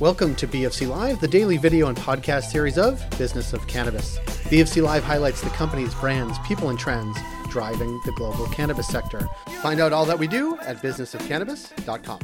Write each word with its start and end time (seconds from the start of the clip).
Welcome 0.00 0.36
to 0.36 0.46
BFC 0.46 0.88
Live, 0.88 1.20
the 1.20 1.26
daily 1.26 1.56
video 1.56 1.88
and 1.88 1.96
podcast 1.98 2.52
series 2.52 2.78
of 2.78 3.04
Business 3.18 3.52
of 3.52 3.66
Cannabis. 3.66 4.20
BFC 4.44 4.80
Live 4.80 5.02
highlights 5.02 5.40
the 5.40 5.50
companies, 5.50 5.92
brands, 5.96 6.38
people, 6.46 6.68
and 6.68 6.78
trends 6.78 7.18
driving 7.50 8.00
the 8.04 8.12
global 8.12 8.46
cannabis 8.46 8.86
sector. 8.86 9.28
Find 9.60 9.80
out 9.80 9.92
all 9.92 10.04
that 10.04 10.16
we 10.16 10.28
do 10.28 10.56
at 10.60 10.80
businessofcannabis.com. 10.80 12.20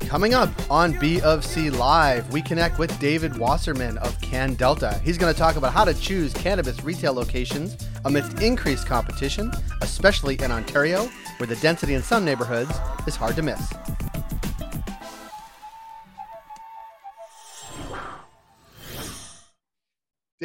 Coming 0.00 0.34
up 0.34 0.50
on 0.68 0.94
BFC 0.94 1.78
Live, 1.78 2.32
we 2.32 2.42
connect 2.42 2.80
with 2.80 2.98
David 2.98 3.38
Wasserman 3.38 3.98
of 3.98 4.20
CanDelta. 4.20 5.00
He's 5.02 5.16
going 5.16 5.32
to 5.32 5.38
talk 5.38 5.54
about 5.54 5.72
how 5.72 5.84
to 5.84 5.94
choose 5.94 6.34
cannabis 6.34 6.82
retail 6.82 7.12
locations 7.12 7.76
amidst 8.04 8.42
increased 8.42 8.88
competition, 8.88 9.52
especially 9.80 10.40
in 10.42 10.50
Ontario, 10.50 11.04
where 11.36 11.46
the 11.46 11.56
density 11.56 11.94
in 11.94 12.02
some 12.02 12.24
neighborhoods 12.24 12.72
is 13.06 13.14
hard 13.14 13.36
to 13.36 13.42
miss. 13.42 13.72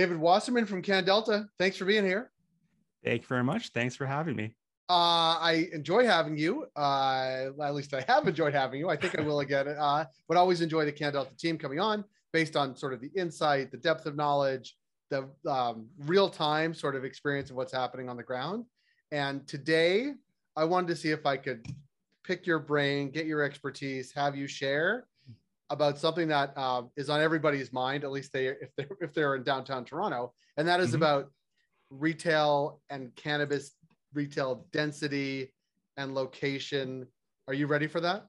David 0.01 0.17
Wasserman 0.17 0.65
from 0.65 0.81
CanDelta, 0.81 1.47
thanks 1.59 1.77
for 1.77 1.85
being 1.85 2.03
here. 2.03 2.31
Thank 3.05 3.21
you 3.21 3.27
very 3.27 3.43
much. 3.43 3.69
Thanks 3.69 3.95
for 3.95 4.07
having 4.07 4.35
me. 4.35 4.55
Uh, 4.89 5.37
I 5.37 5.69
enjoy 5.73 6.07
having 6.07 6.35
you. 6.35 6.65
Uh, 6.75 7.49
at 7.61 7.75
least 7.75 7.93
I 7.93 8.03
have 8.07 8.27
enjoyed 8.27 8.55
having 8.55 8.79
you. 8.79 8.89
I 8.89 8.95
think 8.95 9.19
I 9.19 9.21
will 9.21 9.41
again. 9.41 9.67
Uh, 9.67 10.05
but 10.27 10.37
always 10.37 10.61
enjoy 10.61 10.85
the 10.85 10.91
CanDelta 10.91 11.37
team 11.37 11.55
coming 11.55 11.79
on 11.79 12.03
based 12.33 12.55
on 12.55 12.75
sort 12.75 12.93
of 12.93 12.99
the 12.99 13.11
insight, 13.15 13.69
the 13.69 13.77
depth 13.77 14.07
of 14.07 14.15
knowledge, 14.15 14.75
the 15.11 15.29
um, 15.47 15.85
real 15.99 16.29
time 16.29 16.73
sort 16.73 16.95
of 16.95 17.05
experience 17.05 17.51
of 17.51 17.55
what's 17.55 17.71
happening 17.71 18.09
on 18.09 18.17
the 18.17 18.23
ground. 18.23 18.65
And 19.11 19.47
today, 19.47 20.13
I 20.57 20.63
wanted 20.63 20.87
to 20.87 20.95
see 20.95 21.11
if 21.11 21.27
I 21.27 21.37
could 21.37 21.63
pick 22.23 22.47
your 22.47 22.57
brain, 22.57 23.11
get 23.11 23.27
your 23.27 23.43
expertise, 23.43 24.11
have 24.13 24.35
you 24.35 24.47
share 24.47 25.05
about 25.71 25.97
something 25.97 26.27
that 26.27 26.53
uh, 26.55 26.83
is 26.95 27.09
on 27.09 27.21
everybody's 27.21 27.71
mind, 27.73 28.03
at 28.03 28.11
least 28.11 28.33
they 28.33 28.47
if 28.47 28.69
they 28.77 28.85
if 28.99 29.13
they're 29.13 29.35
in 29.35 29.43
downtown 29.43 29.85
Toronto, 29.85 30.33
and 30.57 30.67
that 30.67 30.79
is 30.79 30.89
mm-hmm. 30.89 30.97
about 30.97 31.31
retail 31.89 32.81
and 32.89 33.15
cannabis 33.15 33.71
retail 34.13 34.67
density 34.71 35.53
and 35.97 36.13
location. 36.13 37.07
Are 37.47 37.53
you 37.53 37.67
ready 37.67 37.87
for 37.87 38.01
that? 38.01 38.27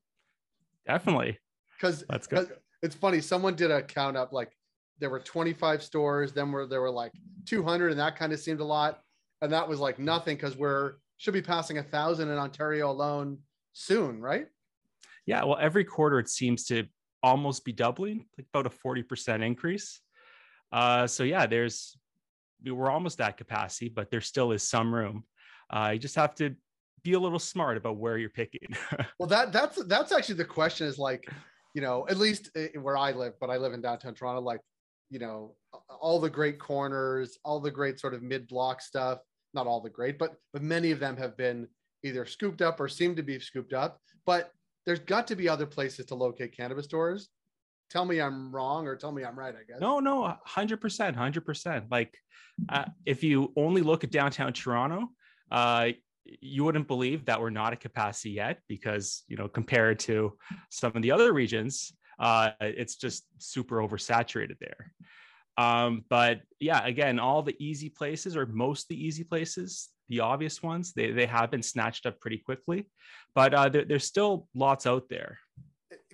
Definitely. 0.86 1.38
Because 1.76 2.04
that's 2.08 2.26
good. 2.26 2.50
It's 2.82 2.94
funny. 2.94 3.20
Someone 3.20 3.54
did 3.54 3.70
a 3.70 3.82
count 3.82 4.16
up 4.16 4.32
like 4.32 4.52
there 4.98 5.10
were 5.10 5.20
25 5.20 5.82
stores, 5.82 6.32
then 6.32 6.52
were 6.52 6.66
there 6.66 6.80
were 6.80 6.90
like 6.90 7.12
200, 7.46 7.90
and 7.90 8.00
that 8.00 8.16
kind 8.16 8.32
of 8.32 8.40
seemed 8.40 8.60
a 8.60 8.64
lot. 8.64 9.00
And 9.40 9.52
that 9.52 9.68
was 9.68 9.80
like 9.80 9.98
nothing 9.98 10.36
because 10.36 10.56
we're 10.56 10.94
should 11.16 11.34
be 11.34 11.42
passing 11.42 11.78
a 11.78 11.82
thousand 11.82 12.30
in 12.30 12.38
Ontario 12.38 12.90
alone 12.90 13.38
soon, 13.72 14.20
right? 14.20 14.46
Yeah. 15.27 15.44
Well, 15.44 15.58
every 15.60 15.84
quarter 15.84 16.18
it 16.18 16.28
seems 16.28 16.64
to 16.66 16.84
almost 17.22 17.64
be 17.64 17.72
doubling, 17.72 18.26
like 18.36 18.46
about 18.52 18.66
a 18.66 18.70
40% 18.70 19.44
increase. 19.44 20.00
Uh, 20.72 21.06
so 21.06 21.22
yeah, 21.22 21.46
there's 21.46 21.96
we're 22.64 22.90
almost 22.90 23.20
at 23.20 23.36
capacity, 23.36 23.88
but 23.88 24.10
there 24.10 24.20
still 24.20 24.52
is 24.52 24.62
some 24.62 24.94
room. 24.94 25.24
Uh, 25.70 25.90
you 25.92 25.98
just 25.98 26.14
have 26.14 26.34
to 26.36 26.54
be 27.02 27.14
a 27.14 27.18
little 27.18 27.38
smart 27.38 27.76
about 27.76 27.96
where 27.96 28.18
you're 28.18 28.30
picking. 28.30 28.68
well, 29.18 29.28
that 29.28 29.52
that's 29.52 29.82
that's 29.84 30.12
actually 30.12 30.36
the 30.36 30.44
question 30.44 30.86
is 30.86 30.98
like, 30.98 31.28
you 31.74 31.82
know, 31.82 32.06
at 32.08 32.18
least 32.18 32.50
where 32.80 32.96
I 32.96 33.12
live, 33.12 33.34
but 33.40 33.50
I 33.50 33.56
live 33.56 33.72
in 33.72 33.80
downtown 33.80 34.14
Toronto, 34.14 34.40
like, 34.40 34.60
you 35.10 35.18
know, 35.18 35.54
all 36.00 36.20
the 36.20 36.30
great 36.30 36.58
corners, 36.58 37.38
all 37.44 37.60
the 37.60 37.70
great 37.70 37.98
sort 37.98 38.14
of 38.14 38.22
mid 38.22 38.46
block 38.48 38.80
stuff. 38.80 39.18
Not 39.54 39.66
all 39.66 39.80
the 39.80 39.90
great, 39.90 40.18
but 40.18 40.36
but 40.52 40.62
many 40.62 40.92
of 40.92 41.00
them 41.00 41.16
have 41.16 41.36
been 41.36 41.68
either 42.04 42.24
scooped 42.24 42.62
up 42.62 42.80
or 42.80 42.88
seem 42.88 43.14
to 43.16 43.22
be 43.22 43.38
scooped 43.38 43.74
up. 43.74 43.98
But 44.24 44.50
there's 44.86 45.00
got 45.00 45.27
to 45.28 45.36
be 45.36 45.48
other 45.48 45.66
places 45.66 46.06
to 46.06 46.14
locate 46.14 46.56
cannabis 46.56 46.86
stores. 46.86 47.28
Tell 47.91 48.05
me 48.05 48.20
I'm 48.20 48.50
wrong 48.55 48.86
or 48.86 48.97
tell 48.97 49.12
me 49.12 49.24
I'm 49.24 49.39
right, 49.39 49.55
I 49.55 49.70
guess. 49.70 49.80
No, 49.80 50.00
no, 50.00 50.34
100%, 50.48 50.78
100%. 51.16 51.84
Like 51.91 52.16
uh, 52.69 52.84
if 53.05 53.22
you 53.22 53.52
only 53.56 53.83
look 53.83 54.02
at 54.05 54.11
downtown 54.11 54.52
Toronto, 54.52 55.11
uh, 55.51 55.89
you 56.24 56.64
wouldn't 56.64 56.89
believe 56.89 57.27
that 57.27 57.40
we're 57.40 57.51
not 57.51 57.73
at 57.73 57.80
capacity 57.80 58.30
yet 58.30 58.61
because, 58.68 59.24
you 59.29 59.36
know, 59.36 59.48
compared 59.48 59.98
to 60.01 60.33
some 60.70 60.92
of 60.95 61.02
the 61.02 61.11
other 61.11 61.33
regions, 61.33 61.92
uh, 62.18 62.51
it's 62.61 62.96
just 62.96 63.24
super 63.39 63.77
oversaturated 63.77 64.58
there. 64.61 64.92
Um, 65.58 66.05
but 66.08 66.40
yeah, 66.61 66.85
again, 66.85 67.18
all 67.18 67.42
the 67.42 67.56
easy 67.58 67.90
places 67.90 68.36
or 68.36 68.46
most 68.46 68.89
the 68.89 68.96
easy 68.96 69.24
places, 69.24 69.90
the 70.12 70.20
obvious 70.20 70.62
ones, 70.62 70.92
they, 70.92 71.11
they 71.11 71.24
have 71.24 71.50
been 71.50 71.62
snatched 71.62 72.05
up 72.05 72.20
pretty 72.20 72.36
quickly, 72.36 72.86
but 73.34 73.55
uh, 73.55 73.70
there, 73.70 73.86
there's 73.86 74.05
still 74.05 74.46
lots 74.55 74.86
out 74.86 75.08
there. 75.08 75.39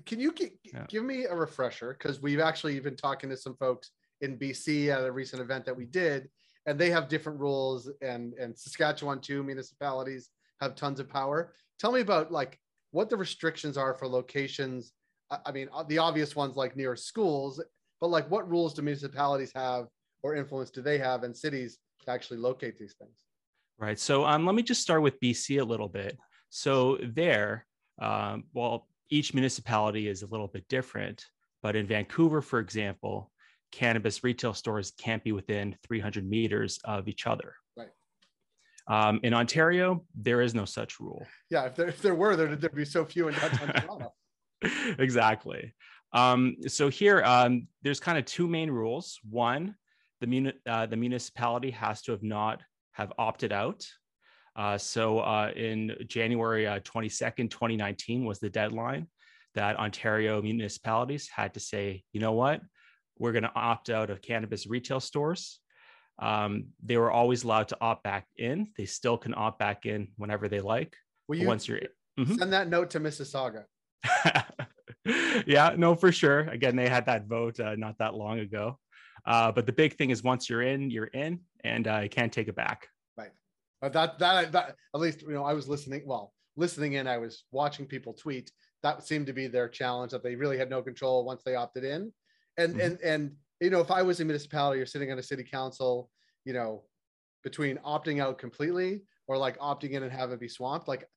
Can 0.07 0.21
you 0.21 0.33
g- 0.33 0.53
yeah. 0.63 0.85
give 0.89 1.03
me 1.03 1.25
a 1.25 1.35
refresher? 1.35 1.97
Because 1.99 2.23
we've 2.23 2.39
actually 2.39 2.79
been 2.79 2.95
talking 2.95 3.29
to 3.31 3.37
some 3.37 3.57
folks 3.57 3.91
in 4.21 4.39
BC 4.39 4.89
at 4.95 5.05
a 5.05 5.11
recent 5.11 5.43
event 5.43 5.65
that 5.65 5.77
we 5.77 5.85
did, 5.85 6.29
and 6.67 6.79
they 6.79 6.91
have 6.91 7.09
different 7.09 7.41
rules, 7.41 7.91
and 8.01 8.35
and 8.35 8.57
Saskatchewan 8.57 9.21
too. 9.21 9.43
Municipalities 9.43 10.31
have 10.61 10.77
tons 10.77 11.01
of 11.01 11.09
power. 11.09 11.53
Tell 11.81 11.91
me 11.91 12.01
about 12.01 12.31
like 12.31 12.57
what 12.93 13.11
the 13.11 13.17
restrictions 13.17 13.77
are 13.77 13.95
for 13.95 14.07
locations. 14.07 14.93
I, 15.29 15.39
I 15.47 15.51
mean, 15.51 15.69
uh, 15.73 15.83
the 15.83 15.99
obvious 15.99 16.37
ones 16.37 16.57
like 16.57 16.77
near 16.77 16.95
schools, 16.95 17.61
but 18.01 18.11
like 18.11 18.31
what 18.31 18.49
rules 18.49 18.75
do 18.75 18.83
municipalities 18.83 19.51
have 19.57 19.87
or 20.23 20.37
influence 20.37 20.71
do 20.71 20.83
they 20.83 20.99
have 20.99 21.25
in 21.25 21.35
cities 21.35 21.79
to 22.05 22.13
actually 22.13 22.39
locate 22.39 22.79
these 22.79 22.95
things? 22.95 23.28
Right. 23.79 23.99
So 23.99 24.25
um, 24.27 24.45
let 24.45 24.55
me 24.55 24.63
just 24.63 24.83
start 24.83 25.03
with 25.03 25.21
BC 25.21 25.61
a 25.61 25.65
little 25.65 25.89
bit. 25.89 26.19
So 26.51 26.99
there, 27.01 27.65
um, 28.01 28.45
well, 28.53 28.89
each 29.11 29.35
municipality 29.35 30.09
is 30.09 30.23
a 30.23 30.27
little 30.27 30.49
bit 30.49 30.67
different, 30.69 31.25
but 31.63 31.77
in 31.77 31.87
Vancouver, 31.87 32.43
for 32.43 32.59
example, 32.59 33.31
cannabis 33.71 34.25
retail 34.25 34.53
stores 34.53 34.93
can't 34.99 35.23
be 35.23 35.33
within 35.33 35.77
300 35.87 36.29
meters 36.29 36.81
of 36.85 37.07
each 37.09 37.27
other. 37.27 37.55
Right. 37.77 37.89
Um, 38.89 39.21
in 39.23 39.33
Ontario, 39.33 40.05
there 40.15 40.41
is 40.41 40.55
no 40.55 40.65
such 40.65 40.99
rule. 40.99 41.25
Yeah, 41.51 41.65
if 41.67 41.77
there, 41.77 41.89
if 41.89 42.03
there 42.03 42.15
were, 42.15 42.35
there'd, 42.35 42.61
there'd 42.61 42.75
be 42.75 42.85
so 42.85 43.05
few 43.05 43.29
in 43.29 43.35
downtown 43.35 43.69
Toronto. 43.77 44.15
exactly. 44.99 45.75
Um, 46.13 46.57
so 46.67 46.89
here, 46.89 47.23
um, 47.23 47.69
there's 47.83 48.01
kind 48.01 48.19
of 48.19 48.25
two 48.25 48.49
main 48.49 48.71
rules. 48.71 49.21
One, 49.29 49.77
the, 50.21 50.27
muni- 50.27 50.55
uh, 50.67 50.87
the 50.87 50.97
municipality 50.97 51.71
has 51.71 52.03
to 52.03 52.13
have 52.13 52.23
not 52.23 52.63
have 52.99 53.13
opted 53.17 53.53
out. 53.53 53.87
Uh, 54.57 54.77
so 54.77 55.21
uh, 55.21 55.53
in 55.55 55.95
January 56.09 56.67
uh, 56.67 56.81
22nd, 56.81 57.49
2019 57.51 58.25
was 58.25 58.41
the 58.41 58.51
deadline 58.51 59.07
that 59.55 59.79
Ontario 59.79 60.43
municipalities 60.43 61.29
had 61.35 61.55
to 61.55 61.61
say, 61.61 62.03
you 62.13 62.21
know 62.21 62.33
what, 62.33 62.61
we're 63.19 63.33
going 63.33 63.45
to 63.45 63.53
opt 63.55 63.89
out 63.89 64.11
of 64.11 64.21
cannabis 64.21 64.67
retail 64.67 65.01
stores. 65.01 65.61
Um, 66.19 66.67
they 66.85 66.97
were 66.97 67.13
always 67.13 67.45
allowed 67.45 67.69
to 67.69 67.79
opt 67.81 68.03
back 68.03 68.27
in. 68.37 68.73
They 68.77 68.87
still 68.87 69.17
can 69.17 69.33
opt 69.37 69.61
back 69.61 69.87
in 69.87 70.09
whenever 70.17 70.49
they 70.49 70.61
like. 70.61 70.97
Will 71.29 71.37
you 71.37 71.47
once 71.47 71.69
you're 71.69 71.81
mm-hmm. 72.19 72.35
send 72.35 72.53
that 72.53 72.69
note 72.69 72.91
to 72.91 73.01
Mississauga? 73.01 73.65
yeah, 75.47 75.75
no, 75.77 75.95
for 75.95 76.11
sure. 76.11 76.41
Again, 76.41 76.75
they 76.75 76.89
had 76.89 77.07
that 77.07 77.27
vote 77.27 77.61
uh, 77.61 77.77
not 77.77 77.99
that 77.99 78.15
long 78.15 78.41
ago. 78.41 78.79
Uh, 79.27 79.53
but 79.53 79.67
the 79.67 79.73
big 79.73 79.97
thing 79.97 80.11
is 80.11 80.23
once 80.23 80.49
you're 80.49 80.63
in, 80.63 80.91
you're 80.91 81.07
in, 81.07 81.41
and 81.65 81.87
uh, 81.89 82.01
you 82.03 82.09
can't 82.09 82.33
take 82.33 82.49
it 82.49 82.57
back. 82.57 82.89
Right. 83.17 83.31
But 83.81 83.93
that, 83.93 84.19
that 84.19 84.53
that 84.53 84.77
at 84.95 85.01
least 85.01 85.23
you 85.23 85.33
know 85.33 85.45
I 85.45 85.53
was 85.53 85.69
listening. 85.69 86.03
Well, 86.07 86.33
listening 86.57 86.95
in, 86.95 87.07
I 87.07 87.19
was 87.19 87.45
watching 87.51 87.87
people 87.87 88.13
tweet. 88.13 88.51
That 88.83 89.07
seemed 89.07 89.27
to 89.27 89.33
be 89.33 89.47
their 89.47 89.69
challenge 89.69 90.13
that 90.13 90.23
they 90.23 90.37
really 90.37 90.59
had 90.59 90.71
no 90.71 90.83
control 90.83 91.25
once 91.25 91.43
they 91.45 91.55
opted 91.55 91.85
in, 91.85 92.13
and 92.57 92.73
mm-hmm. 92.73 92.81
and 92.81 93.01
and 93.01 93.33
you 93.61 93.71
know 93.71 93.81
if 93.81 93.91
I 93.91 94.03
was 94.03 94.21
a 94.21 94.25
municipality 94.25 94.81
or 94.81 94.87
sitting 94.87 95.11
on 95.11 95.19
a 95.19 95.23
city 95.23 95.45
council, 95.45 96.11
you 96.45 96.53
know, 96.53 96.85
between 97.43 97.79
opting 97.79 98.21
out 98.23 98.39
completely 98.39 99.03
or 99.27 99.37
like 99.37 99.59
opting 99.59 99.91
in 99.91 100.03
and 100.03 100.13
have 100.13 100.31
it 100.33 100.41
be 100.41 100.49
swamped, 100.49 100.89
like 100.89 101.09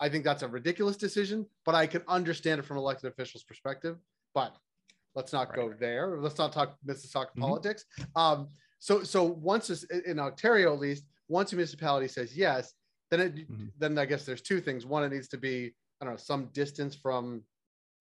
I 0.00 0.08
think 0.08 0.24
that's 0.24 0.42
a 0.42 0.48
ridiculous 0.48 0.96
decision, 0.96 1.46
but 1.64 1.76
I 1.76 1.86
can 1.86 2.02
understand 2.08 2.58
it 2.58 2.64
from 2.64 2.76
elected 2.76 3.10
officials' 3.12 3.44
perspective. 3.44 3.98
But 4.34 4.56
let's 5.14 5.32
not 5.32 5.48
right. 5.50 5.56
go 5.56 5.74
there. 5.78 6.18
Let's 6.18 6.38
not 6.38 6.52
talk 6.52 6.76
Mississauga 6.86 7.26
mm-hmm. 7.26 7.42
politics. 7.42 7.84
Um, 8.16 8.48
so, 8.78 9.02
so 9.02 9.22
once 9.22 9.68
this, 9.68 9.84
in 9.84 10.18
Ontario, 10.18 10.72
at 10.72 10.80
least, 10.80 11.04
once 11.28 11.52
a 11.52 11.56
municipality 11.56 12.08
says 12.08 12.36
yes, 12.36 12.72
then 13.10 13.20
it, 13.20 13.36
mm-hmm. 13.36 13.66
then 13.78 13.98
I 13.98 14.06
guess 14.06 14.24
there's 14.24 14.42
two 14.42 14.60
things. 14.60 14.86
One, 14.86 15.04
it 15.04 15.12
needs 15.12 15.28
to 15.28 15.38
be 15.38 15.72
I 16.00 16.04
don't 16.04 16.14
know 16.14 16.18
some 16.18 16.46
distance 16.52 16.96
from 16.96 17.42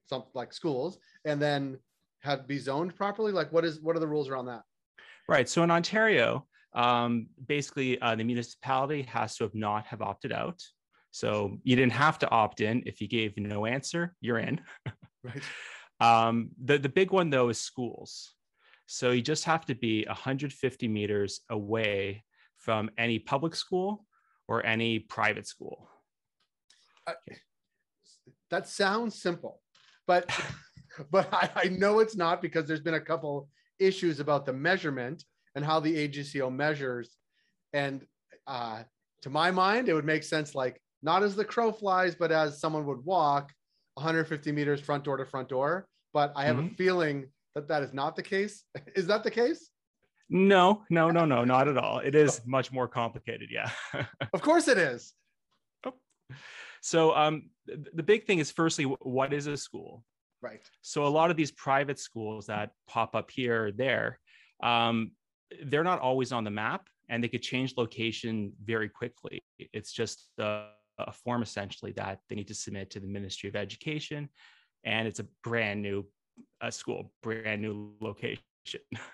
some 0.07 0.23
like 0.33 0.53
schools, 0.53 0.97
and 1.23 1.39
then 1.39 1.77
have 2.21 2.47
be 2.47 2.57
zoned 2.57 2.95
properly. 2.95 3.31
Like, 3.31 3.53
what 3.53 3.63
is 3.63 3.79
what 3.79 3.95
are 3.95 3.99
the 3.99 4.07
rules 4.07 4.27
around 4.27 4.47
that? 4.47 4.63
Right. 5.29 5.47
So 5.47 5.61
in 5.63 5.69
Ontario, 5.69 6.47
um, 6.73 7.27
basically, 7.47 8.01
uh, 8.01 8.15
the 8.15 8.23
municipality 8.23 9.03
has 9.03 9.35
to 9.37 9.43
have 9.43 9.53
not 9.53 9.85
have 9.85 10.01
opted 10.01 10.31
out. 10.31 10.59
So 11.11 11.57
you 11.63 11.75
didn't 11.75 11.91
have 11.91 12.17
to 12.19 12.29
opt 12.29 12.61
in. 12.61 12.83
If 12.85 13.01
you 13.01 13.07
gave 13.07 13.37
no 13.37 13.65
answer, 13.65 14.15
you're 14.19 14.39
in. 14.39 14.61
right. 15.23 15.43
Um, 16.01 16.49
the, 16.61 16.77
the 16.79 16.89
big 16.89 17.11
one 17.11 17.29
though 17.29 17.49
is 17.49 17.59
schools. 17.59 18.33
So 18.87 19.11
you 19.11 19.21
just 19.21 19.45
have 19.45 19.65
to 19.67 19.75
be 19.75 20.03
150 20.05 20.87
meters 20.87 21.41
away 21.49 22.23
from 22.57 22.89
any 22.97 23.19
public 23.19 23.55
school 23.55 24.05
or 24.47 24.65
any 24.65 24.99
private 24.99 25.47
school. 25.47 25.87
Uh, 27.07 27.13
that 28.49 28.67
sounds 28.67 29.21
simple, 29.21 29.61
but 30.07 30.29
but 31.11 31.33
I, 31.33 31.49
I 31.55 31.67
know 31.69 31.99
it's 31.99 32.17
not 32.17 32.41
because 32.41 32.65
there's 32.65 32.81
been 32.81 32.95
a 32.95 32.99
couple 32.99 33.47
issues 33.79 34.19
about 34.19 34.45
the 34.45 34.53
measurement 34.53 35.23
and 35.55 35.63
how 35.63 35.79
the 35.79 36.07
AGCO 36.07 36.53
measures. 36.53 37.17
And 37.73 38.05
uh, 38.47 38.83
to 39.21 39.29
my 39.29 39.51
mind, 39.51 39.87
it 39.87 39.93
would 39.93 40.05
make 40.05 40.23
sense 40.23 40.53
like 40.55 40.81
not 41.01 41.23
as 41.23 41.35
the 41.35 41.45
crow 41.45 41.71
flies, 41.71 42.15
but 42.15 42.31
as 42.31 42.59
someone 42.59 42.85
would 42.85 43.03
walk 43.05 43.51
150 43.95 44.51
meters 44.51 44.79
front 44.79 45.03
door 45.03 45.17
to 45.17 45.25
front 45.25 45.49
door. 45.49 45.87
But 46.13 46.33
I 46.35 46.45
have 46.45 46.57
mm-hmm. 46.57 46.73
a 46.73 46.77
feeling 46.77 47.27
that 47.55 47.67
that 47.67 47.83
is 47.83 47.93
not 47.93 48.15
the 48.15 48.23
case. 48.23 48.63
is 48.95 49.07
that 49.07 49.23
the 49.23 49.31
case? 49.31 49.69
No, 50.29 50.83
no, 50.89 51.09
no, 51.09 51.25
no, 51.25 51.43
not 51.43 51.67
at 51.67 51.77
all. 51.77 51.99
It 51.99 52.15
is 52.15 52.41
much 52.45 52.71
more 52.71 52.87
complicated. 52.87 53.49
Yeah. 53.51 53.69
of 54.33 54.41
course 54.41 54.69
it 54.69 54.77
is. 54.77 55.13
Oh. 55.85 55.93
So 56.81 57.13
um, 57.13 57.49
the 57.65 58.03
big 58.03 58.25
thing 58.25 58.39
is 58.39 58.49
firstly, 58.49 58.85
what 58.85 59.33
is 59.33 59.47
a 59.47 59.57
school? 59.57 60.05
Right. 60.41 60.61
So 60.81 61.05
a 61.05 61.09
lot 61.09 61.31
of 61.31 61.37
these 61.37 61.51
private 61.51 61.99
schools 61.99 62.47
that 62.47 62.71
pop 62.87 63.13
up 63.13 63.29
here 63.29 63.67
or 63.67 63.71
there, 63.71 64.19
um, 64.63 65.11
they're 65.65 65.83
not 65.83 65.99
always 65.99 66.31
on 66.31 66.45
the 66.45 66.49
map 66.49 66.87
and 67.09 67.21
they 67.21 67.27
could 67.27 67.41
change 67.41 67.75
location 67.77 68.53
very 68.63 68.87
quickly. 68.87 69.43
It's 69.59 69.91
just 69.91 70.29
a, 70.39 70.67
a 70.97 71.11
form 71.11 71.43
essentially 71.43 71.91
that 71.93 72.19
they 72.29 72.35
need 72.35 72.47
to 72.47 72.55
submit 72.55 72.89
to 72.91 73.01
the 73.01 73.07
Ministry 73.07 73.49
of 73.49 73.55
Education, 73.57 74.29
and 74.83 75.07
it's 75.07 75.19
a 75.19 75.25
brand 75.43 75.81
new 75.81 76.05
a 76.61 76.71
school, 76.71 77.11
brand 77.21 77.61
new 77.61 77.93
location. 77.99 78.41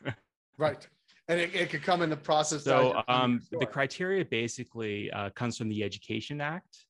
right. 0.58 0.88
And 1.30 1.40
it, 1.40 1.56
it 1.56 1.70
could 1.70 1.84
come 1.84 2.02
in 2.02 2.10
the 2.10 2.18
process. 2.18 2.64
So 2.64 3.04
um, 3.08 3.42
the 3.52 3.66
criteria 3.66 4.24
basically 4.24 5.12
uh, 5.12 5.30
comes 5.32 5.58
from 5.58 5.70
the 5.70 5.84
Education 5.84 6.40
Act, 6.40 6.86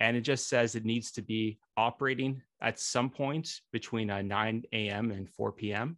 and 0.00 0.16
it 0.16 0.20
just 0.20 0.48
says 0.48 0.74
it 0.74 0.84
needs 0.84 1.10
to 1.12 1.22
be 1.22 1.58
operating 1.76 2.42
at 2.60 2.78
some 2.78 3.10
point 3.10 3.60
between 3.72 4.10
uh, 4.10 4.22
9 4.22 4.62
a.m. 4.72 5.10
and 5.10 5.28
4 5.28 5.52
p.m. 5.52 5.96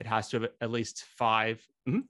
It 0.00 0.06
has 0.06 0.28
to 0.30 0.40
have 0.40 0.50
at 0.60 0.70
least 0.70 1.04
5 1.16 1.64
mm-hmm, 1.88 2.00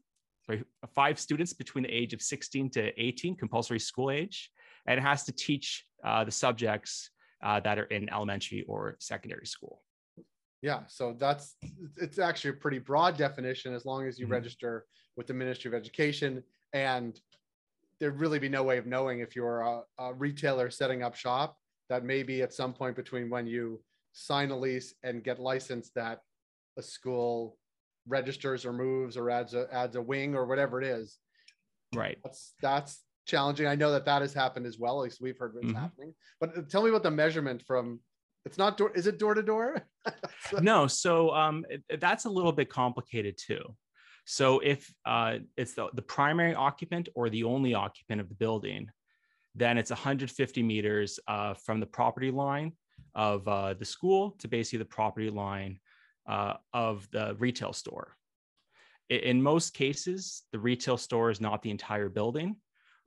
sorry, 0.46 0.64
five 0.94 1.18
students 1.18 1.52
between 1.52 1.84
the 1.84 1.90
age 1.90 2.14
of 2.14 2.22
16 2.22 2.70
to 2.70 3.00
18, 3.00 3.36
compulsory 3.36 3.78
school 3.78 4.10
age, 4.10 4.50
and 4.86 4.98
it 4.98 5.02
has 5.02 5.24
to 5.24 5.32
teach 5.32 5.84
uh, 6.04 6.24
the 6.24 6.30
subjects 6.30 7.10
uh, 7.42 7.60
that 7.60 7.78
are 7.78 7.84
in 7.84 8.08
elementary 8.10 8.64
or 8.68 8.96
secondary 9.00 9.46
school. 9.46 9.82
Yeah, 10.62 10.80
so 10.86 11.16
that's 11.18 11.56
it's 11.96 12.18
actually 12.18 12.50
a 12.50 12.54
pretty 12.54 12.78
broad 12.78 13.16
definition 13.16 13.74
as 13.74 13.84
long 13.84 14.06
as 14.06 14.18
you 14.18 14.26
mm-hmm. 14.26 14.34
register 14.34 14.86
with 15.16 15.26
the 15.26 15.34
Ministry 15.34 15.68
of 15.68 15.74
Education, 15.74 16.42
and 16.72 17.18
there'd 17.98 18.20
really 18.20 18.38
be 18.38 18.48
no 18.48 18.62
way 18.62 18.78
of 18.78 18.86
knowing 18.86 19.20
if 19.20 19.34
you're 19.34 19.60
a, 19.60 19.82
a 19.98 20.14
retailer 20.14 20.70
setting 20.70 21.02
up 21.02 21.14
shop. 21.14 21.56
That 21.88 22.04
maybe 22.04 22.42
at 22.42 22.54
some 22.54 22.72
point 22.72 22.96
between 22.96 23.28
when 23.28 23.46
you 23.46 23.82
sign 24.12 24.50
a 24.50 24.58
lease 24.58 24.94
and 25.02 25.22
get 25.22 25.38
licensed, 25.38 25.94
that 25.94 26.20
a 26.78 26.82
school 26.82 27.58
registers 28.06 28.64
or 28.64 28.72
moves 28.72 29.16
or 29.16 29.30
adds 29.30 29.54
a 29.54 29.66
adds 29.72 29.96
a 29.96 30.02
wing 30.02 30.34
or 30.34 30.46
whatever 30.46 30.80
it 30.80 30.86
is. 30.86 31.18
Right. 31.94 32.18
That's 32.22 32.54
that's 32.62 33.00
challenging. 33.26 33.66
I 33.66 33.74
know 33.74 33.92
that 33.92 34.04
that 34.06 34.22
has 34.22 34.34
happened 34.34 34.66
as 34.66 34.78
well. 34.78 35.00
At 35.00 35.04
least 35.04 35.20
we've 35.20 35.38
heard 35.38 35.54
it's 35.56 35.66
mm-hmm. 35.66 35.76
happening. 35.76 36.14
But 36.40 36.56
uh, 36.56 36.62
tell 36.68 36.82
me 36.82 36.90
about 36.90 37.02
the 37.02 37.10
measurement 37.10 37.62
from. 37.62 38.00
It's 38.44 38.58
not 38.58 38.76
door. 38.76 38.90
Is 38.96 39.06
it 39.06 39.18
door 39.18 39.34
to 39.34 39.42
door? 39.42 39.82
No. 40.60 40.88
So 40.88 41.30
um, 41.30 41.64
it, 41.70 42.00
that's 42.00 42.24
a 42.24 42.30
little 42.30 42.52
bit 42.52 42.68
complicated 42.68 43.38
too. 43.38 43.62
So 44.24 44.58
if 44.60 44.92
uh, 45.06 45.38
it's 45.56 45.74
the, 45.74 45.88
the 45.94 46.02
primary 46.02 46.54
occupant 46.54 47.08
or 47.14 47.30
the 47.30 47.44
only 47.44 47.74
occupant 47.74 48.20
of 48.20 48.28
the 48.28 48.34
building, 48.34 48.88
then 49.54 49.78
it's 49.78 49.90
150 49.90 50.62
meters 50.62 51.18
uh, 51.28 51.54
from 51.54 51.80
the 51.80 51.86
property 51.86 52.30
line 52.30 52.72
of 53.14 53.46
uh, 53.46 53.74
the 53.74 53.84
school 53.84 54.36
to 54.38 54.48
basically 54.48 54.78
the 54.78 54.84
property 54.86 55.30
line 55.30 55.78
uh, 56.28 56.54
of 56.72 57.08
the 57.10 57.36
retail 57.38 57.72
store. 57.72 58.16
In 59.10 59.42
most 59.42 59.74
cases, 59.74 60.42
the 60.52 60.58
retail 60.58 60.96
store 60.96 61.30
is 61.30 61.40
not 61.40 61.62
the 61.62 61.70
entire 61.70 62.08
building, 62.08 62.56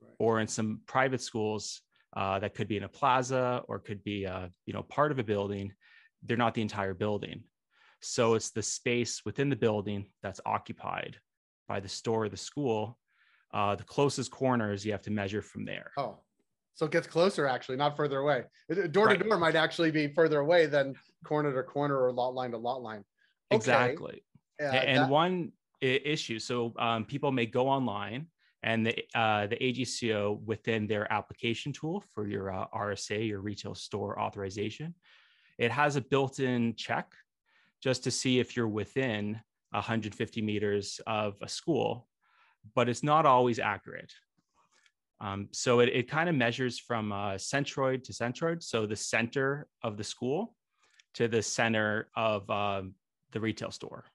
right. 0.00 0.12
or 0.18 0.40
in 0.40 0.48
some 0.48 0.80
private 0.86 1.20
schools, 1.20 1.82
uh, 2.16 2.38
that 2.38 2.54
could 2.54 2.68
be 2.68 2.76
in 2.76 2.84
a 2.84 2.88
plaza 2.88 3.62
or 3.68 3.78
could 3.78 4.02
be 4.02 4.24
a, 4.24 4.32
uh, 4.32 4.48
you 4.64 4.72
know 4.72 4.82
part 4.82 5.12
of 5.12 5.18
a 5.18 5.24
building. 5.24 5.72
They're 6.22 6.36
not 6.36 6.54
the 6.54 6.62
entire 6.62 6.94
building, 6.94 7.44
so 8.00 8.34
it's 8.34 8.50
the 8.50 8.62
space 8.62 9.22
within 9.24 9.48
the 9.50 9.56
building 9.56 10.06
that's 10.22 10.40
occupied 10.46 11.18
by 11.68 11.80
the 11.80 11.88
store 11.88 12.24
or 12.24 12.28
the 12.28 12.36
school. 12.36 12.98
Uh, 13.54 13.74
the 13.74 13.84
closest 13.84 14.30
corners 14.30 14.84
you 14.84 14.92
have 14.92 15.02
to 15.02 15.10
measure 15.10 15.40
from 15.40 15.64
there. 15.64 15.92
Oh, 15.96 16.18
so 16.74 16.84
it 16.84 16.92
gets 16.92 17.06
closer 17.06 17.46
actually, 17.46 17.76
not 17.76 17.96
further 17.96 18.18
away. 18.18 18.44
Door 18.90 19.08
to 19.08 19.16
door 19.16 19.38
might 19.38 19.56
actually 19.56 19.90
be 19.90 20.08
further 20.08 20.40
away 20.40 20.66
than 20.66 20.94
corner 21.24 21.52
to 21.54 21.62
corner 21.62 21.98
or 21.98 22.12
lot 22.12 22.34
line 22.34 22.50
to 22.50 22.58
lot 22.58 22.82
line. 22.82 23.02
Okay. 23.50 23.56
Exactly. 23.56 24.22
Uh, 24.60 24.66
and 24.66 24.98
that... 25.04 25.10
one 25.10 25.52
issue, 25.80 26.38
so 26.38 26.74
um, 26.78 27.04
people 27.04 27.32
may 27.32 27.46
go 27.46 27.68
online 27.68 28.26
and 28.66 28.84
the 28.84 28.96
uh, 29.14 29.46
the 29.46 29.56
AGCO 29.56 30.42
within 30.44 30.86
their 30.88 31.10
application 31.10 31.72
tool 31.72 32.02
for 32.12 32.26
your 32.26 32.52
uh, 32.52 32.66
RSA, 32.74 33.26
your 33.26 33.40
retail 33.40 33.74
store 33.76 34.20
authorization, 34.20 34.92
it 35.56 35.70
has 35.70 35.94
a 35.94 36.00
built-in 36.00 36.74
check 36.74 37.12
just 37.80 38.02
to 38.04 38.10
see 38.10 38.40
if 38.40 38.56
you're 38.56 38.68
within 38.68 39.40
150 39.70 40.42
meters 40.42 41.00
of 41.06 41.36
a 41.42 41.48
school, 41.48 42.08
but 42.74 42.88
it's 42.88 43.04
not 43.04 43.24
always 43.24 43.60
accurate. 43.60 44.12
Um, 45.20 45.48
so 45.52 45.80
it, 45.80 45.88
it 45.90 46.10
kind 46.10 46.28
of 46.28 46.34
measures 46.34 46.78
from 46.78 47.12
uh, 47.12 47.34
centroid 47.34 48.02
to 48.04 48.12
centroid, 48.12 48.64
so 48.64 48.84
the 48.84 48.96
center 48.96 49.68
of 49.84 49.96
the 49.96 50.04
school 50.04 50.56
to 51.14 51.28
the 51.28 51.40
center 51.40 52.08
of 52.16 52.50
um, 52.50 52.94
the 53.30 53.40
retail 53.40 53.70
store. 53.70 54.06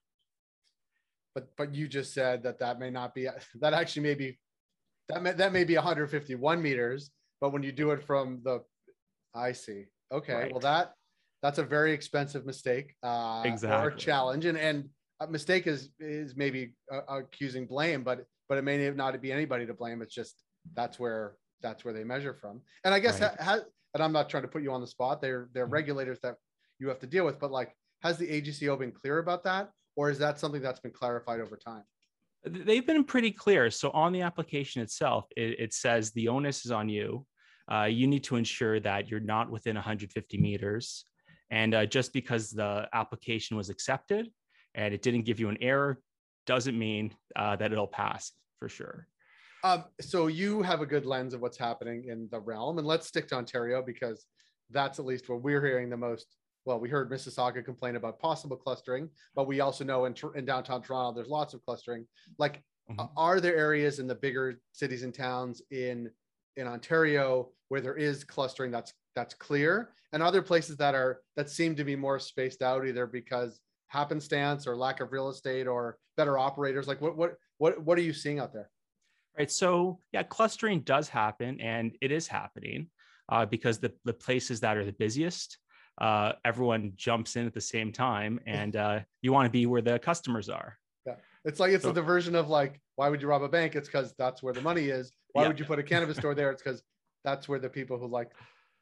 But 1.33 1.47
but 1.57 1.73
you 1.73 1.87
just 1.87 2.13
said 2.13 2.43
that 2.43 2.59
that 2.59 2.79
may 2.79 2.89
not 2.89 3.13
be 3.13 3.27
that 3.61 3.73
actually 3.73 4.03
may 4.03 4.15
be 4.15 4.39
that 5.09 5.23
may, 5.23 5.31
that 5.33 5.51
may 5.51 5.63
be 5.63 5.75
151 5.75 6.61
meters, 6.61 7.11
but 7.39 7.51
when 7.51 7.63
you 7.63 7.71
do 7.71 7.91
it 7.91 8.03
from 8.03 8.41
the, 8.43 8.61
I 9.35 9.51
see. 9.51 9.85
Okay, 10.11 10.33
right. 10.33 10.51
well 10.51 10.61
that 10.61 10.93
that's 11.41 11.57
a 11.57 11.63
very 11.63 11.91
expensive 11.91 12.45
mistake 12.45 12.95
uh, 13.03 13.41
exactly. 13.45 13.87
or 13.87 13.91
challenge, 13.91 14.45
and 14.45 14.57
and 14.57 14.89
a 15.19 15.27
mistake 15.27 15.67
is 15.67 15.89
is 15.99 16.35
maybe 16.35 16.73
uh, 16.91 17.01
accusing 17.07 17.65
blame, 17.65 18.03
but 18.03 18.25
but 18.49 18.57
it 18.57 18.63
may 18.63 18.89
not 18.91 19.19
be 19.21 19.31
anybody 19.31 19.65
to 19.65 19.73
blame. 19.73 20.01
It's 20.01 20.13
just 20.13 20.43
that's 20.75 20.99
where 20.99 21.35
that's 21.61 21.85
where 21.85 21.93
they 21.93 22.03
measure 22.03 22.33
from. 22.33 22.61
And 22.83 22.93
I 22.93 22.99
guess 22.99 23.21
right. 23.21 23.31
ha, 23.39 23.43
ha, 23.43 23.59
and 23.93 24.03
I'm 24.03 24.11
not 24.11 24.29
trying 24.29 24.43
to 24.43 24.49
put 24.49 24.63
you 24.63 24.71
on 24.71 24.81
the 24.81 24.87
spot. 24.87 25.21
They're 25.21 25.49
they're 25.53 25.65
mm-hmm. 25.65 25.73
regulators 25.73 26.19
that 26.23 26.35
you 26.79 26.87
have 26.89 26.99
to 26.99 27.07
deal 27.07 27.25
with, 27.25 27.39
but 27.39 27.51
like 27.51 27.73
has 28.03 28.17
the 28.17 28.27
AGCO 28.27 28.77
been 28.79 28.91
clear 28.91 29.19
about 29.19 29.43
that, 29.43 29.69
or 29.95 30.09
is 30.09 30.17
that 30.19 30.39
something 30.39 30.61
that's 30.61 30.79
been 30.79 30.91
clarified 30.91 31.39
over 31.39 31.57
time? 31.57 31.83
They've 32.43 32.85
been 32.85 33.03
pretty 33.03 33.31
clear. 33.31 33.69
So 33.69 33.91
on 33.91 34.13
the 34.13 34.21
application 34.21 34.81
itself, 34.81 35.25
it, 35.37 35.59
it 35.59 35.73
says 35.73 36.11
the 36.11 36.27
onus 36.27 36.65
is 36.65 36.71
on 36.71 36.89
you. 36.89 37.25
Uh, 37.71 37.83
you 37.83 38.07
need 38.07 38.23
to 38.25 38.35
ensure 38.35 38.79
that 38.79 39.09
you're 39.09 39.19
not 39.19 39.51
within 39.51 39.75
150 39.75 40.37
meters. 40.37 41.05
And 41.51 41.75
uh, 41.75 41.85
just 41.85 42.13
because 42.13 42.49
the 42.49 42.87
application 42.93 43.57
was 43.57 43.69
accepted 43.69 44.29
and 44.73 44.93
it 44.93 45.01
didn't 45.01 45.23
give 45.23 45.39
you 45.39 45.49
an 45.49 45.57
error, 45.61 45.99
doesn't 46.47 46.77
mean 46.77 47.13
uh, 47.35 47.55
that 47.57 47.71
it'll 47.71 47.87
pass 47.87 48.31
for 48.57 48.67
sure. 48.67 49.07
Um, 49.63 49.83
so 49.99 50.27
you 50.27 50.63
have 50.63 50.81
a 50.81 50.85
good 50.85 51.05
lens 51.05 51.33
of 51.33 51.41
what's 51.41 51.57
happening 51.57 52.05
in 52.07 52.27
the 52.31 52.39
realm, 52.39 52.79
and 52.79 52.87
let's 52.87 53.07
stick 53.07 53.27
to 53.27 53.35
Ontario 53.35 53.83
because 53.83 54.25
that's 54.71 54.97
at 54.97 55.05
least 55.05 55.29
what 55.29 55.43
we're 55.43 55.63
hearing 55.63 55.89
the 55.89 55.97
most 55.97 56.37
well, 56.65 56.79
we 56.79 56.89
heard 56.89 57.09
Mississauga 57.09 57.63
complain 57.63 57.95
about 57.95 58.19
possible 58.19 58.55
clustering, 58.55 59.09
but 59.35 59.47
we 59.47 59.61
also 59.61 59.83
know 59.83 60.05
in, 60.05 60.15
in 60.35 60.45
downtown 60.45 60.81
Toronto, 60.81 61.15
there's 61.15 61.29
lots 61.29 61.53
of 61.53 61.63
clustering. 61.65 62.05
Like, 62.37 62.61
mm-hmm. 62.89 63.05
are 63.17 63.39
there 63.39 63.55
areas 63.55 63.99
in 63.99 64.07
the 64.07 64.15
bigger 64.15 64.59
cities 64.71 65.03
and 65.03 65.13
towns 65.13 65.61
in 65.71 66.09
in 66.57 66.67
Ontario 66.67 67.49
where 67.69 67.79
there 67.79 67.95
is 67.95 68.23
clustering 68.23 68.71
that's 68.71 68.93
that's 69.15 69.33
clear, 69.33 69.93
and 70.13 70.21
other 70.21 70.41
places 70.41 70.77
that 70.77 70.93
are 70.93 71.21
that 71.35 71.49
seem 71.49 71.75
to 71.75 71.83
be 71.83 71.95
more 71.95 72.19
spaced 72.19 72.61
out, 72.61 72.85
either 72.85 73.07
because 73.07 73.59
happenstance 73.87 74.67
or 74.67 74.77
lack 74.77 75.01
of 75.01 75.11
real 75.11 75.29
estate 75.29 75.67
or 75.67 75.97
better 76.15 76.37
operators? 76.37 76.87
Like, 76.87 77.01
what 77.01 77.17
what 77.17 77.37
what 77.57 77.81
what 77.81 77.97
are 77.97 78.01
you 78.01 78.13
seeing 78.13 78.39
out 78.39 78.53
there? 78.53 78.69
Right. 79.37 79.49
So 79.49 79.99
yeah, 80.11 80.23
clustering 80.23 80.81
does 80.81 81.09
happen, 81.09 81.59
and 81.59 81.95
it 82.01 82.11
is 82.11 82.27
happening 82.27 82.87
uh, 83.29 83.45
because 83.45 83.79
the 83.79 83.93
the 84.05 84.13
places 84.13 84.59
that 84.59 84.77
are 84.77 84.85
the 84.85 84.93
busiest 84.93 85.57
uh, 85.99 86.33
everyone 86.45 86.93
jumps 86.95 87.35
in 87.35 87.45
at 87.45 87.53
the 87.53 87.61
same 87.61 87.91
time 87.91 88.39
and 88.45 88.75
uh, 88.75 88.99
you 89.21 89.33
want 89.33 89.45
to 89.45 89.51
be 89.51 89.65
where 89.65 89.81
the 89.81 89.99
customers 89.99 90.49
are. 90.49 90.77
Yeah. 91.05 91.15
It's 91.45 91.59
like 91.59 91.71
it's 91.71 91.83
so, 91.83 91.91
a 91.91 91.93
diversion 91.93 92.35
of 92.35 92.49
like 92.49 92.79
why 92.95 93.09
would 93.09 93.21
you 93.21 93.27
rob 93.27 93.43
a 93.43 93.49
bank? 93.49 93.75
It's 93.75 93.87
because 93.87 94.13
that's 94.17 94.41
where 94.41 94.53
the 94.53 94.61
money 94.61 94.85
is. 94.85 95.11
Why 95.33 95.43
yeah. 95.43 95.47
would 95.49 95.59
you 95.59 95.65
put 95.65 95.79
a 95.79 95.83
cannabis 95.83 96.17
store 96.17 96.35
there? 96.35 96.51
It's 96.51 96.61
because 96.61 96.81
that's 97.23 97.47
where 97.47 97.59
the 97.59 97.69
people 97.69 97.97
who 97.97 98.07
like 98.07 98.31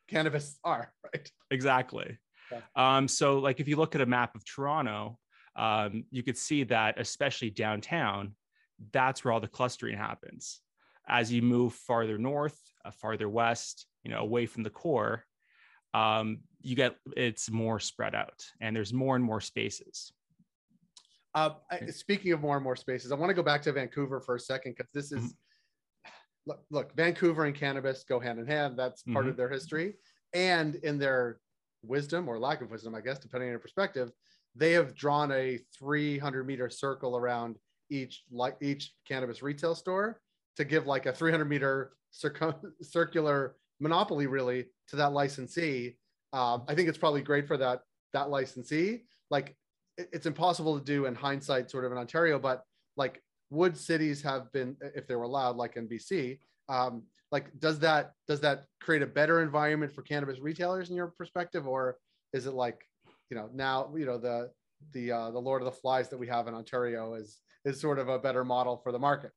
cannabis 0.07 0.59
are 0.63 0.91
right? 1.13 1.31
Exactly. 1.51 2.17
Yeah. 2.51 2.61
um, 2.75 3.07
so 3.07 3.37
like 3.39 3.59
if 3.59 3.67
you 3.67 3.75
look 3.75 3.93
at 3.95 4.01
a 4.01 4.07
map 4.07 4.33
of 4.35 4.43
toronto 4.43 5.19
um, 5.55 6.05
you 6.09 6.23
could 6.23 6.37
see 6.37 6.63
that 6.63 6.99
especially 6.99 7.49
downtown 7.51 8.33
that's 8.91 9.23
where 9.23 9.33
all 9.33 9.41
the 9.41 9.47
clustering 9.47 9.97
happens. 9.97 10.61
As 11.07 11.31
you 11.31 11.41
move 11.41 11.73
farther 11.73 12.17
north 12.17 12.57
uh, 12.85 12.91
farther 12.91 13.29
west 13.29 13.85
you 14.03 14.11
know 14.11 14.19
away 14.19 14.45
from 14.45 14.63
the 14.63 14.69
core 14.69 15.25
um, 15.93 16.39
you 16.61 16.75
get 16.75 16.95
it's 17.15 17.49
more 17.49 17.79
spread 17.79 18.15
out 18.15 18.45
and 18.61 18.75
there's 18.75 18.93
more 18.93 19.15
and 19.15 19.23
more 19.23 19.41
spaces. 19.41 20.11
Uh, 21.35 21.51
I, 21.71 21.85
speaking 21.87 22.31
of 22.31 22.41
more 22.41 22.55
and 22.55 22.63
more 22.63 22.75
spaces, 22.75 23.11
I 23.11 23.15
want 23.15 23.29
to 23.29 23.35
go 23.35 23.43
back 23.43 23.61
to 23.63 23.71
Vancouver 23.71 24.19
for 24.19 24.35
a 24.35 24.39
second 24.39 24.75
because 24.75 24.89
this 24.93 25.11
is 25.11 25.19
mm-hmm. 25.23 26.09
look, 26.47 26.59
look, 26.71 26.95
Vancouver 26.95 27.45
and 27.45 27.55
cannabis 27.55 28.03
go 28.03 28.19
hand 28.19 28.39
in 28.39 28.47
hand. 28.47 28.77
That's 28.77 29.03
part 29.03 29.23
mm-hmm. 29.23 29.29
of 29.29 29.37
their 29.37 29.49
history, 29.49 29.93
and 30.33 30.75
in 30.75 30.97
their 30.97 31.39
wisdom 31.83 32.27
or 32.27 32.39
lack 32.39 32.61
of 32.61 32.71
wisdom, 32.71 32.95
I 32.95 33.01
guess, 33.01 33.19
depending 33.19 33.49
on 33.49 33.51
your 33.51 33.59
perspective, 33.59 34.11
they 34.55 34.73
have 34.73 34.95
drawn 34.95 35.31
a 35.31 35.59
300 35.77 36.45
meter 36.45 36.69
circle 36.69 37.15
around 37.15 37.57
each 37.91 38.23
like 38.31 38.57
each 38.61 38.93
cannabis 39.07 39.41
retail 39.41 39.75
store 39.75 40.19
to 40.57 40.65
give 40.65 40.87
like 40.87 41.05
a 41.05 41.13
300 41.13 41.45
meter 41.45 41.91
circum- 42.11 42.73
circular 42.81 43.55
monopoly 43.79 44.27
really 44.27 44.65
to 44.89 44.95
that 44.97 45.13
licensee. 45.13 45.97
Um, 46.33 46.63
I 46.67 46.75
think 46.75 46.89
it's 46.89 46.97
probably 46.97 47.21
great 47.21 47.47
for 47.47 47.57
that 47.57 47.81
that 48.13 48.29
licensee. 48.29 49.03
Like 49.29 49.55
it, 49.97 50.09
it's 50.11 50.25
impossible 50.25 50.77
to 50.77 50.83
do 50.83 51.05
in 51.05 51.15
hindsight, 51.15 51.69
sort 51.69 51.85
of 51.85 51.91
in 51.91 51.97
Ontario, 51.97 52.39
but 52.39 52.63
like 52.97 53.21
would 53.49 53.77
cities 53.77 54.21
have 54.21 54.51
been 54.51 54.75
if 54.95 55.07
they 55.07 55.15
were 55.15 55.23
allowed, 55.23 55.55
like 55.55 55.75
in 55.75 55.87
BC? 55.87 56.39
Um, 56.67 57.03
like 57.31 57.57
does 57.59 57.79
that 57.79 58.13
does 58.27 58.41
that 58.41 58.65
create 58.81 59.01
a 59.01 59.07
better 59.07 59.41
environment 59.41 59.93
for 59.93 60.01
cannabis 60.01 60.39
retailers 60.39 60.89
in 60.89 60.95
your 60.95 61.07
perspective, 61.07 61.67
or 61.67 61.97
is 62.33 62.45
it 62.45 62.53
like 62.53 62.81
you 63.29 63.37
know 63.37 63.49
now 63.53 63.91
you 63.95 64.05
know 64.05 64.17
the 64.17 64.51
the 64.93 65.11
uh, 65.11 65.31
the 65.31 65.39
Lord 65.39 65.61
of 65.61 65.65
the 65.65 65.71
Flies 65.71 66.09
that 66.09 66.17
we 66.17 66.27
have 66.27 66.47
in 66.47 66.53
Ontario 66.53 67.13
is 67.15 67.39
is 67.65 67.79
sort 67.79 67.99
of 67.99 68.09
a 68.09 68.19
better 68.19 68.43
model 68.43 68.77
for 68.77 68.91
the 68.91 68.99
market? 68.99 69.31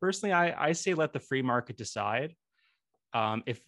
Personally, 0.00 0.32
I, 0.32 0.68
I 0.68 0.72
say 0.72 0.94
let 0.94 1.12
the 1.12 1.20
free 1.20 1.42
market 1.42 1.76
decide. 1.76 2.34
Um, 3.14 3.42
if 3.46 3.60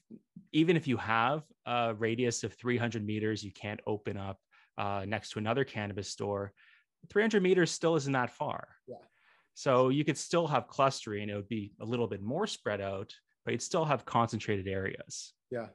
even 0.52 0.76
if 0.76 0.86
you 0.86 0.96
have 0.96 1.42
a 1.66 1.94
radius 1.94 2.44
of 2.44 2.54
300 2.54 3.04
meters, 3.04 3.42
you 3.42 3.52
can't 3.52 3.80
open 3.86 4.16
up 4.16 4.38
uh, 4.78 5.04
next 5.06 5.30
to 5.30 5.38
another 5.38 5.64
cannabis 5.64 6.08
store. 6.08 6.52
300 7.08 7.42
meters 7.42 7.70
still 7.70 7.96
isn't 7.96 8.12
that 8.12 8.30
far. 8.30 8.68
Yeah. 8.86 8.96
So 9.54 9.88
you 9.88 10.04
could 10.04 10.18
still 10.18 10.46
have 10.46 10.68
clustering. 10.68 11.28
It 11.28 11.34
would 11.34 11.48
be 11.48 11.72
a 11.80 11.84
little 11.84 12.06
bit 12.06 12.22
more 12.22 12.46
spread 12.46 12.80
out, 12.80 13.12
but 13.44 13.52
you'd 13.52 13.62
still 13.62 13.84
have 13.84 14.04
concentrated 14.04 14.66
areas. 14.66 15.32
Yeah. 15.50 15.66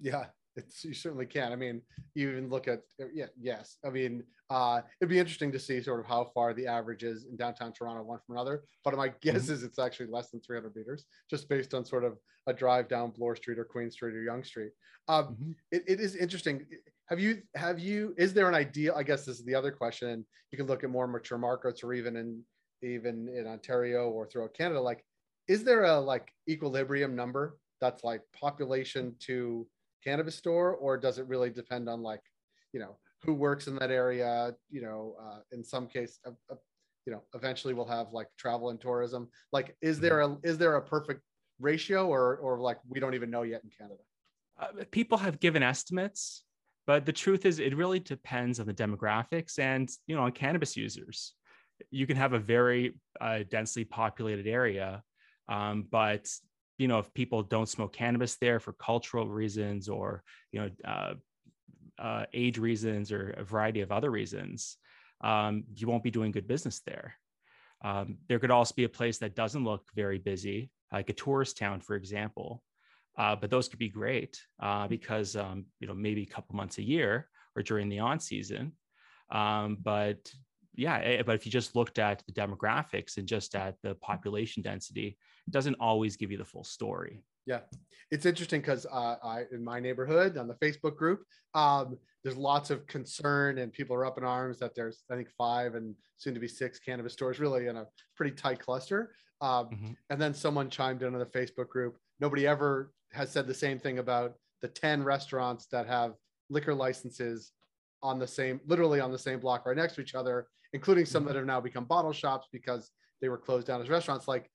Yeah. 0.00 0.26
It's, 0.56 0.84
you 0.84 0.94
certainly 0.94 1.26
can. 1.26 1.52
I 1.52 1.56
mean, 1.56 1.82
you 2.14 2.30
even 2.30 2.48
look 2.48 2.66
at 2.66 2.80
yeah, 3.12 3.26
yes. 3.40 3.76
I 3.84 3.90
mean, 3.90 4.24
uh, 4.48 4.80
it'd 5.00 5.10
be 5.10 5.18
interesting 5.18 5.52
to 5.52 5.58
see 5.58 5.82
sort 5.82 6.00
of 6.00 6.06
how 6.06 6.30
far 6.34 6.54
the 6.54 6.66
average 6.66 7.02
is 7.02 7.24
in 7.24 7.36
downtown 7.36 7.72
Toronto, 7.72 8.02
one 8.02 8.20
from 8.26 8.36
another. 8.36 8.64
But 8.84 8.96
my 8.96 9.08
guess 9.20 9.44
mm-hmm. 9.44 9.52
is 9.52 9.62
it's 9.62 9.78
actually 9.78 10.06
less 10.06 10.30
than 10.30 10.40
300 10.40 10.74
meters, 10.74 11.04
just 11.28 11.48
based 11.48 11.74
on 11.74 11.84
sort 11.84 12.04
of 12.04 12.16
a 12.46 12.52
drive 12.52 12.88
down 12.88 13.10
Bloor 13.10 13.36
Street 13.36 13.58
or 13.58 13.64
Queen 13.64 13.90
Street 13.90 14.14
or 14.14 14.22
Yonge 14.22 14.46
Street. 14.46 14.70
Um, 15.08 15.24
mm-hmm. 15.24 15.50
it, 15.72 15.84
it 15.86 16.00
is 16.00 16.16
interesting. 16.16 16.64
Have 17.08 17.20
you 17.20 17.42
have 17.54 17.78
you? 17.78 18.14
Is 18.16 18.32
there 18.34 18.48
an 18.48 18.54
ideal? 18.54 18.94
I 18.96 19.02
guess 19.02 19.24
this 19.24 19.38
is 19.38 19.44
the 19.44 19.54
other 19.54 19.70
question. 19.70 20.24
You 20.50 20.58
can 20.58 20.66
look 20.66 20.84
at 20.84 20.90
more 20.90 21.06
mature 21.06 21.38
markets, 21.38 21.84
or 21.84 21.92
even 21.92 22.16
in 22.16 22.42
even 22.82 23.28
in 23.28 23.46
Ontario 23.46 24.08
or 24.10 24.26
throughout 24.26 24.54
Canada. 24.54 24.80
Like, 24.80 25.04
is 25.48 25.64
there 25.64 25.84
a 25.84 25.98
like 25.98 26.32
equilibrium 26.48 27.14
number 27.14 27.58
that's 27.80 28.04
like 28.04 28.22
population 28.38 29.14
to 29.20 29.66
cannabis 30.06 30.36
store, 30.36 30.74
or 30.74 30.96
does 30.96 31.18
it 31.18 31.26
really 31.26 31.50
depend 31.50 31.88
on 31.88 32.02
like, 32.02 32.22
you 32.72 32.80
know, 32.80 32.96
who 33.24 33.34
works 33.34 33.66
in 33.66 33.74
that 33.76 33.90
area? 33.90 34.54
You 34.70 34.82
know, 34.82 35.16
uh, 35.20 35.40
in 35.52 35.64
some 35.64 35.86
case, 35.86 36.18
uh, 36.26 36.30
uh, 36.50 36.54
you 37.06 37.12
know, 37.12 37.22
eventually 37.34 37.74
we'll 37.74 37.88
have 37.88 38.12
like 38.12 38.28
travel 38.38 38.70
and 38.70 38.80
tourism. 38.80 39.28
Like, 39.52 39.76
is 39.80 39.98
there 40.00 40.20
a 40.20 40.36
is 40.42 40.58
there 40.58 40.76
a 40.76 40.82
perfect 40.82 41.22
ratio, 41.58 42.06
or 42.06 42.36
or 42.36 42.58
like 42.60 42.78
we 42.88 43.00
don't 43.00 43.14
even 43.14 43.30
know 43.30 43.42
yet 43.42 43.62
in 43.64 43.70
Canada? 43.76 44.02
Uh, 44.58 44.84
people 44.90 45.18
have 45.18 45.40
given 45.40 45.62
estimates, 45.62 46.44
but 46.86 47.04
the 47.04 47.12
truth 47.12 47.44
is, 47.44 47.58
it 47.58 47.76
really 47.76 48.00
depends 48.00 48.60
on 48.60 48.66
the 48.66 48.74
demographics 48.74 49.58
and 49.58 49.88
you 50.06 50.14
know 50.14 50.22
on 50.22 50.32
cannabis 50.32 50.76
users. 50.76 51.34
You 51.90 52.06
can 52.06 52.16
have 52.16 52.32
a 52.32 52.38
very 52.38 52.94
uh, 53.20 53.40
densely 53.50 53.84
populated 53.84 54.46
area, 54.46 55.02
um, 55.48 55.86
but 55.90 56.26
you 56.78 56.88
know 56.88 56.98
if 56.98 57.12
people 57.14 57.42
don't 57.42 57.68
smoke 57.68 57.92
cannabis 57.92 58.36
there 58.36 58.60
for 58.60 58.72
cultural 58.72 59.28
reasons 59.28 59.88
or 59.88 60.22
you 60.52 60.60
know 60.60 60.70
uh, 60.84 61.14
uh, 61.98 62.26
age 62.34 62.58
reasons 62.58 63.10
or 63.10 63.30
a 63.30 63.44
variety 63.44 63.80
of 63.80 63.90
other 63.90 64.10
reasons 64.10 64.76
um, 65.22 65.64
you 65.74 65.86
won't 65.86 66.02
be 66.02 66.10
doing 66.10 66.32
good 66.32 66.46
business 66.46 66.80
there. 66.80 67.14
Um, 67.84 68.18
there 68.28 68.38
could 68.38 68.50
also 68.50 68.74
be 68.74 68.84
a 68.84 68.88
place 68.88 69.18
that 69.18 69.34
doesn't 69.34 69.64
look 69.64 69.84
very 69.94 70.18
busy 70.18 70.70
like 70.92 71.10
a 71.10 71.14
tourist 71.14 71.58
town 71.58 71.80
for 71.80 71.96
example. 71.96 72.62
Uh, 73.18 73.34
but 73.34 73.50
those 73.50 73.68
could 73.68 73.78
be 73.78 73.88
great 73.88 74.40
uh, 74.60 74.86
because 74.86 75.36
um, 75.36 75.64
you 75.80 75.86
know 75.86 75.94
maybe 75.94 76.22
a 76.22 76.26
couple 76.26 76.54
months 76.54 76.78
a 76.78 76.82
year 76.82 77.28
or 77.54 77.62
during 77.62 77.88
the 77.88 77.98
on 77.98 78.20
season. 78.20 78.72
Um, 79.30 79.78
but 79.82 80.30
yeah, 80.74 80.98
eh, 80.98 81.22
but 81.24 81.34
if 81.34 81.46
you 81.46 81.52
just 81.52 81.74
looked 81.74 81.98
at 81.98 82.22
the 82.26 82.32
demographics 82.32 83.16
and 83.16 83.26
just 83.26 83.54
at 83.54 83.76
the 83.82 83.94
population 83.96 84.62
density, 84.62 85.08
it 85.08 85.16
doesn't 85.50 85.76
always 85.80 86.16
give 86.16 86.30
you 86.30 86.38
the 86.38 86.44
full 86.44 86.64
story. 86.64 87.22
Yeah, 87.46 87.60
it's 88.10 88.26
interesting 88.26 88.60
because 88.60 88.86
uh, 88.86 89.16
I 89.22 89.44
in 89.52 89.62
my 89.64 89.78
neighborhood 89.78 90.36
on 90.36 90.48
the 90.48 90.54
Facebook 90.54 90.96
group, 90.96 91.22
um, 91.54 91.96
there's 92.24 92.36
lots 92.36 92.70
of 92.70 92.86
concern 92.88 93.58
and 93.58 93.72
people 93.72 93.94
are 93.94 94.04
up 94.04 94.18
in 94.18 94.24
arms 94.24 94.58
that 94.58 94.74
there's 94.74 95.04
I 95.10 95.14
think 95.14 95.28
five 95.38 95.74
and 95.76 95.94
soon 96.16 96.34
to 96.34 96.40
be 96.40 96.48
six 96.48 96.78
cannabis 96.78 97.12
stores 97.12 97.38
really 97.38 97.68
in 97.68 97.76
a 97.76 97.86
pretty 98.16 98.34
tight 98.34 98.58
cluster. 98.58 99.12
Um, 99.40 99.66
mm-hmm. 99.66 99.92
And 100.10 100.20
then 100.20 100.34
someone 100.34 100.70
chimed 100.70 101.02
in 101.02 101.14
on 101.14 101.20
the 101.20 101.26
Facebook 101.26 101.68
group. 101.68 101.98
Nobody 102.18 102.46
ever 102.46 102.92
has 103.12 103.30
said 103.30 103.46
the 103.46 103.54
same 103.54 103.78
thing 103.78 103.98
about 103.98 104.34
the 104.62 104.68
ten 104.68 105.04
restaurants 105.04 105.66
that 105.66 105.86
have 105.86 106.14
liquor 106.50 106.74
licenses 106.74 107.52
on 108.02 108.18
the 108.18 108.26
same, 108.26 108.60
literally 108.66 109.00
on 109.00 109.12
the 109.12 109.18
same 109.18 109.38
block 109.38 109.66
right 109.66 109.76
next 109.76 109.94
to 109.94 110.00
each 110.00 110.14
other, 110.14 110.48
including 110.72 111.04
some 111.04 111.22
mm-hmm. 111.22 111.28
that 111.28 111.36
have 111.36 111.46
now 111.46 111.60
become 111.60 111.84
bottle 111.84 112.12
shops 112.12 112.48
because 112.52 112.90
they 113.20 113.28
were 113.28 113.38
closed 113.38 113.66
down 113.66 113.80
as 113.80 113.88
restaurants. 113.88 114.26
Like 114.26 114.50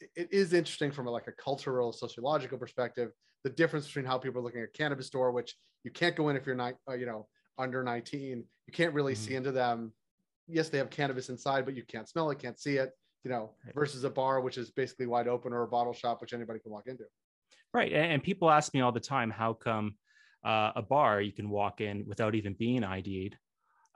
it, 0.00 0.28
is 0.30 0.52
interesting 0.52 0.90
from 0.90 1.06
a, 1.06 1.10
like 1.10 1.26
a 1.26 1.32
cultural, 1.32 1.92
sociological 1.92 2.58
perspective, 2.58 3.10
the 3.44 3.50
difference 3.50 3.86
between 3.86 4.04
how 4.04 4.18
people 4.18 4.40
are 4.40 4.44
looking 4.44 4.62
at 4.62 4.72
cannabis 4.72 5.06
store, 5.06 5.30
which 5.32 5.54
you 5.84 5.90
can't 5.90 6.16
go 6.16 6.28
in 6.28 6.36
if 6.36 6.46
you're 6.46 6.54
not, 6.54 6.74
uh, 6.88 6.94
you 6.94 7.06
know, 7.06 7.26
under 7.56 7.82
19. 7.82 8.44
You 8.66 8.72
can't 8.72 8.94
really 8.94 9.14
mm-hmm. 9.14 9.28
see 9.28 9.34
into 9.34 9.52
them. 9.52 9.92
Yes, 10.46 10.68
they 10.68 10.78
have 10.78 10.90
cannabis 10.90 11.28
inside, 11.28 11.64
but 11.64 11.74
you 11.74 11.82
can't 11.86 12.08
smell 12.08 12.30
it, 12.30 12.38
can't 12.38 12.58
see 12.58 12.76
it. 12.76 12.90
You 13.24 13.30
know, 13.30 13.50
right. 13.64 13.74
versus 13.74 14.04
a 14.04 14.10
bar 14.10 14.40
which 14.40 14.56
is 14.56 14.70
basically 14.70 15.06
wide 15.06 15.26
open 15.26 15.52
or 15.52 15.62
a 15.62 15.68
bottle 15.68 15.92
shop 15.92 16.20
which 16.20 16.32
anybody 16.32 16.60
can 16.60 16.70
walk 16.70 16.86
into. 16.86 17.04
Right, 17.74 17.92
and 17.92 18.22
people 18.22 18.48
ask 18.48 18.72
me 18.72 18.80
all 18.80 18.92
the 18.92 19.00
time, 19.00 19.30
how 19.30 19.52
come 19.52 19.96
uh, 20.44 20.72
a 20.76 20.82
bar 20.82 21.20
you 21.20 21.32
can 21.32 21.50
walk 21.50 21.80
in 21.80 22.06
without 22.06 22.34
even 22.34 22.54
being 22.54 22.84
ID'd? 22.84 23.36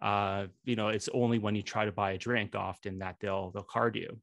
uh, 0.03 0.47
you 0.65 0.75
know, 0.75 0.89
it's 0.89 1.09
only 1.15 1.39
when 1.39 1.55
you 1.55 1.63
try 1.63 1.85
to 1.85 1.93
buy 1.93 2.13
a 2.13 2.19
drink 2.19 2.55
often 2.57 2.99
that 2.99 3.17
they'll 3.21 3.53
they'll 3.53 3.63
card 3.63 3.95
you. 3.97 4.19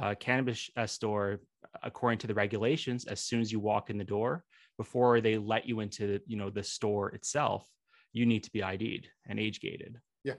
Uh, 0.00 0.14
cannabis 0.14 0.70
store, 0.86 1.40
according 1.82 2.18
to 2.18 2.26
the 2.26 2.34
regulations, 2.34 3.06
as 3.06 3.20
soon 3.20 3.40
as 3.40 3.50
you 3.50 3.60
walk 3.60 3.90
in 3.90 3.98
the 3.98 4.04
door, 4.04 4.44
before 4.76 5.20
they 5.20 5.38
let 5.38 5.66
you 5.66 5.80
into 5.80 6.20
you 6.26 6.36
know 6.36 6.50
the 6.50 6.62
store 6.62 7.10
itself, 7.10 7.66
you 8.12 8.26
need 8.26 8.42
to 8.44 8.50
be 8.52 8.62
ID'd 8.62 9.08
and 9.26 9.38
age 9.38 9.60
gated. 9.60 9.98
Yeah. 10.24 10.34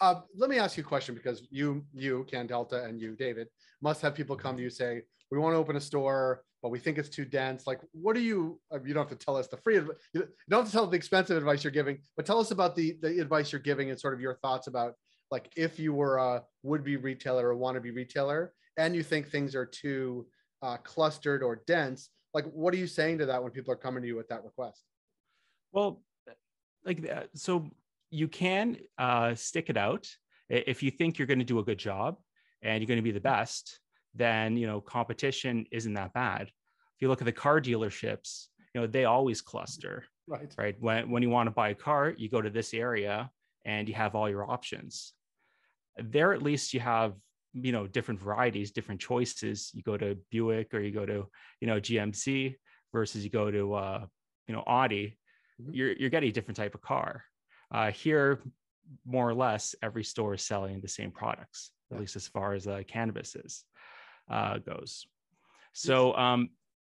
Uh, 0.00 0.20
let 0.36 0.50
me 0.50 0.58
ask 0.58 0.76
you 0.76 0.82
a 0.82 0.86
question 0.86 1.14
because 1.14 1.46
you, 1.50 1.84
you, 1.92 2.26
CanDelta 2.30 2.86
and 2.86 3.00
you, 3.00 3.16
David, 3.16 3.48
must 3.82 4.00
have 4.00 4.14
people 4.14 4.36
come 4.36 4.56
to 4.56 4.62
you 4.62 4.70
say, 4.70 5.02
"We 5.30 5.38
want 5.38 5.54
to 5.54 5.58
open 5.58 5.76
a 5.76 5.80
store 5.80 6.42
but 6.62 6.70
we 6.70 6.78
think 6.78 6.98
it's 6.98 7.08
too 7.08 7.24
dense. 7.24 7.66
Like, 7.66 7.80
what 7.92 8.14
do 8.14 8.20
you? 8.20 8.60
Uh, 8.72 8.78
you 8.84 8.92
don't 8.92 9.08
have 9.08 9.18
to 9.18 9.24
tell 9.24 9.36
us 9.36 9.48
the 9.48 9.56
free. 9.56 9.76
You 9.76 10.28
don't 10.48 10.60
have 10.60 10.66
to 10.66 10.72
tell 10.72 10.86
the 10.86 10.96
expensive 10.96 11.36
advice 11.36 11.64
you're 11.64 11.70
giving, 11.70 11.98
but 12.16 12.26
tell 12.26 12.38
us 12.38 12.50
about 12.50 12.76
the 12.76 12.96
the 13.00 13.20
advice 13.20 13.52
you're 13.52 13.60
giving 13.60 13.90
and 13.90 13.98
sort 13.98 14.14
of 14.14 14.20
your 14.20 14.34
thoughts 14.34 14.66
about 14.66 14.94
like 15.30 15.50
if 15.56 15.78
you 15.78 15.92
were 15.92 16.18
a 16.18 16.42
would-be 16.62 16.96
retailer 16.96 17.48
or 17.48 17.56
want-to-be 17.56 17.90
retailer, 17.90 18.52
and 18.76 18.94
you 18.94 19.02
think 19.02 19.28
things 19.28 19.54
are 19.54 19.66
too 19.66 20.26
uh, 20.62 20.76
clustered 20.78 21.42
or 21.42 21.62
dense. 21.66 22.08
Like, 22.34 22.46
what 22.52 22.72
are 22.74 22.78
you 22.78 22.86
saying 22.86 23.18
to 23.18 23.26
that 23.26 23.42
when 23.42 23.52
people 23.52 23.72
are 23.72 23.76
coming 23.76 24.02
to 24.02 24.08
you 24.08 24.16
with 24.16 24.28
that 24.28 24.44
request? 24.44 24.84
Well, 25.72 26.02
like 26.84 27.08
uh, 27.08 27.24
so, 27.34 27.70
you 28.12 28.26
can 28.26 28.76
uh, 28.98 29.34
stick 29.36 29.70
it 29.70 29.76
out 29.76 30.08
if 30.48 30.82
you 30.82 30.90
think 30.90 31.16
you're 31.16 31.28
going 31.28 31.38
to 31.38 31.44
do 31.44 31.60
a 31.60 31.64
good 31.64 31.78
job 31.78 32.16
and 32.62 32.82
you're 32.82 32.88
going 32.88 32.98
to 32.98 33.02
be 33.02 33.12
the 33.12 33.20
best 33.20 33.78
then 34.14 34.56
you 34.56 34.66
know 34.66 34.80
competition 34.80 35.66
isn't 35.70 35.94
that 35.94 36.12
bad. 36.12 36.42
If 36.42 37.02
you 37.02 37.08
look 37.08 37.20
at 37.20 37.24
the 37.24 37.32
car 37.32 37.60
dealerships, 37.60 38.46
you 38.74 38.80
know 38.80 38.86
they 38.86 39.04
always 39.04 39.40
cluster. 39.40 40.04
Right. 40.26 40.52
Right. 40.56 40.76
When 40.80 41.10
when 41.10 41.22
you 41.22 41.30
want 41.30 41.46
to 41.46 41.52
buy 41.52 41.70
a 41.70 41.74
car, 41.74 42.14
you 42.16 42.28
go 42.28 42.42
to 42.42 42.50
this 42.50 42.74
area 42.74 43.30
and 43.64 43.88
you 43.88 43.94
have 43.94 44.14
all 44.14 44.28
your 44.28 44.50
options. 44.50 45.12
There 46.00 46.32
at 46.32 46.42
least 46.42 46.74
you 46.74 46.80
have 46.80 47.14
you 47.52 47.72
know 47.72 47.86
different 47.86 48.20
varieties, 48.20 48.70
different 48.70 49.00
choices. 49.00 49.70
You 49.74 49.82
go 49.82 49.96
to 49.96 50.16
Buick 50.30 50.74
or 50.74 50.80
you 50.80 50.92
go 50.92 51.06
to 51.06 51.28
you 51.60 51.66
know 51.66 51.80
GMC 51.80 52.54
versus 52.92 53.24
you 53.24 53.30
go 53.30 53.50
to 53.50 53.74
uh, 53.74 54.06
you 54.46 54.54
know 54.54 54.62
Audi. 54.66 55.18
Mm-hmm. 55.60 55.74
You're 55.74 55.92
you're 55.92 56.10
getting 56.10 56.30
a 56.30 56.32
different 56.32 56.56
type 56.56 56.74
of 56.74 56.82
car. 56.82 57.24
Uh, 57.72 57.90
here, 57.90 58.40
more 59.04 59.28
or 59.28 59.34
less, 59.34 59.74
every 59.82 60.04
store 60.04 60.34
is 60.34 60.42
selling 60.42 60.80
the 60.80 60.88
same 60.88 61.10
products, 61.12 61.70
at 61.92 62.00
least 62.00 62.16
as 62.16 62.26
far 62.26 62.54
as 62.54 62.66
uh, 62.66 62.82
cannabis 62.86 63.36
is 63.36 63.64
uh, 64.28 64.58
goes. 64.58 65.06
So, 65.72 66.14
um, 66.16 66.50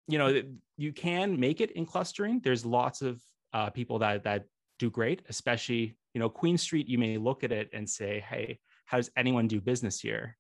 you 0.09 0.19
know, 0.19 0.43
you 0.77 0.93
can 0.93 1.39
make 1.39 1.61
it 1.61 1.71
in 1.73 1.87
clustering. 1.87 2.41
There's 2.43 2.65
lots 2.65 3.03
of 3.03 3.21
uh, 3.53 3.71
people 3.71 4.01
that 4.01 4.25
that 4.25 4.47
do 4.79 4.91
great, 4.91 5.23
especially 5.29 5.97
you 6.13 6.21
know 6.21 6.29
Queen 6.29 6.59
Street. 6.59 6.89
You 6.89 6.99
may 6.99 7.19
look 7.19 7.45
at 7.45 7.53
it 7.53 7.71
and 7.73 7.89
say, 7.89 8.25
"Hey, 8.29 8.59
how 8.95 8.99
does 8.99 9.11
anyone 9.17 9.49
do 9.49 9.61
business 9.61 9.99
here?" 9.99 10.37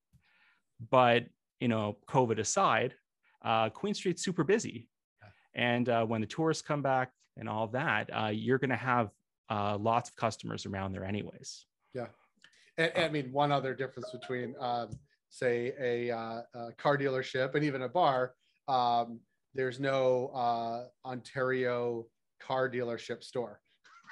But 0.91 1.25
you 1.59 1.67
know, 1.67 1.97
COVID 2.09 2.39
aside, 2.39 2.95
uh, 3.45 3.71
Queen 3.71 3.95
Street's 3.95 4.23
super 4.23 4.45
busy, 4.45 4.89
and 5.57 5.89
uh, 5.89 6.05
when 6.05 6.21
the 6.21 6.27
tourists 6.29 6.63
come 6.63 6.81
back 6.81 7.11
and 7.37 7.49
all 7.49 7.67
that, 7.69 8.09
uh, 8.17 8.29
you're 8.29 8.59
going 8.59 8.71
to 8.71 8.77
have 8.77 9.11
uh, 9.51 9.77
lots 9.77 10.09
of 10.09 10.15
customers 10.15 10.67
around 10.67 10.93
there, 10.93 11.05
anyways. 11.05 11.67
Yeah, 11.95 12.07
and, 12.79 12.93
and 12.95 13.05
I 13.07 13.09
mean, 13.09 13.33
one 13.33 13.51
other 13.51 13.75
difference 13.75 14.11
between, 14.13 14.55
um, 14.61 14.91
say, 15.31 15.73
a, 15.81 16.13
uh, 16.13 16.43
a, 16.55 16.73
car 16.79 16.97
dealership 16.97 17.57
and 17.57 17.65
even 17.65 17.83
a 17.83 17.89
bar. 17.89 18.35
Um, 18.69 19.19
there's 19.53 19.81
no 19.81 20.29
uh, 20.29 20.85
Ontario 21.05 22.07
car 22.41 22.71
dealership 22.71 23.25
store 23.25 23.61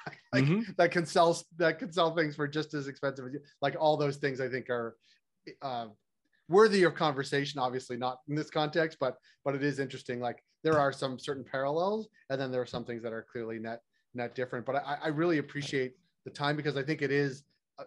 like 0.33 0.45
mm-hmm. 0.45 0.73
that 0.77 0.91
can 0.91 1.07
sell 1.07 1.39
that 1.59 1.79
can 1.79 1.93
sell 1.93 2.15
things 2.15 2.37
for 2.37 2.49
just 2.49 2.75
as 2.75 2.89
expensive 2.89 3.27
as 3.27 3.33
you. 3.33 3.41
Like 3.61 3.77
all 3.79 3.97
those 3.97 4.17
things, 4.17 4.41
I 4.41 4.49
think 4.49 4.71
are 4.71 4.97
uh, 5.61 5.87
worthy 6.49 6.85
of 6.85 6.95
conversation. 6.95 7.61
Obviously, 7.61 7.97
not 7.97 8.19
in 8.29 8.35
this 8.35 8.51
context, 8.51 8.99
but 9.01 9.17
but 9.45 9.55
it 9.55 9.63
is 9.63 9.79
interesting. 9.79 10.21
Like 10.21 10.43
there 10.65 10.79
are 10.79 10.93
some 10.93 11.19
certain 11.19 11.45
parallels, 11.45 12.09
and 12.31 12.41
then 12.41 12.51
there 12.51 12.61
are 12.61 12.67
some 12.67 12.85
things 12.85 13.03
that 13.03 13.13
are 13.13 13.27
clearly 13.31 13.59
net 13.59 13.81
net 14.15 14.35
different. 14.35 14.67
But 14.67 14.77
I, 14.77 14.99
I 15.05 15.09
really 15.09 15.39
appreciate 15.39 15.95
the 16.25 16.31
time 16.31 16.57
because 16.57 16.77
I 16.77 16.83
think 16.83 17.03
it 17.03 17.11
is 17.11 17.45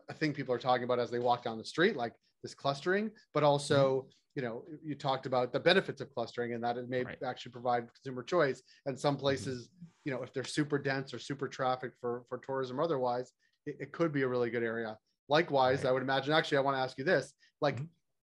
a 0.10 0.14
thing 0.14 0.34
people 0.34 0.54
are 0.54 0.60
talking 0.60 0.84
about 0.84 1.00
as 1.00 1.12
they 1.12 1.20
walk 1.20 1.44
down 1.44 1.58
the 1.58 1.66
street, 1.66 1.96
like 1.96 2.14
this 2.44 2.54
clustering, 2.54 3.12
but 3.34 3.44
also. 3.44 4.00
Mm-hmm 4.00 4.10
you 4.36 4.42
know 4.42 4.64
you 4.84 4.96
talked 4.96 5.26
about 5.26 5.54
the 5.54 5.60
benefits 5.60 6.02
of 6.02 6.14
clustering 6.14 6.54
and 6.54 6.64
that 6.64 6.78
it 6.78 6.90
may 6.90 7.04
right. 7.04 7.18
actually 7.26 7.54
provide 7.54 7.88
consumer 7.94 8.22
choice 8.22 8.62
and 8.86 9.00
some 9.00 9.16
mm-hmm. 9.16 9.22
places 9.22 9.70
you 10.06 10.12
know 10.12 10.22
if 10.24 10.34
they're 10.34 10.44
super 10.44 10.78
dense 10.78 11.14
or 11.14 11.20
super 11.20 11.48
traffic 11.48 11.92
for 12.00 12.24
for 12.30 12.38
tourism 12.38 12.80
or 12.80 12.84
otherwise 12.84 13.34
it, 13.66 13.76
it 13.80 13.92
could 13.92 14.14
be 14.14 14.22
a 14.22 14.28
really 14.28 14.50
good 14.50 14.64
area 14.64 14.98
likewise 15.28 15.84
right. 15.84 15.90
i 15.90 15.92
would 15.92 16.04
imagine 16.04 16.32
actually 16.32 16.58
i 16.58 16.62
want 16.62 16.78
to 16.78 16.82
ask 16.82 16.98
you 16.98 17.04
this 17.04 17.34
like 17.62 17.76
mm-hmm. 17.76 17.86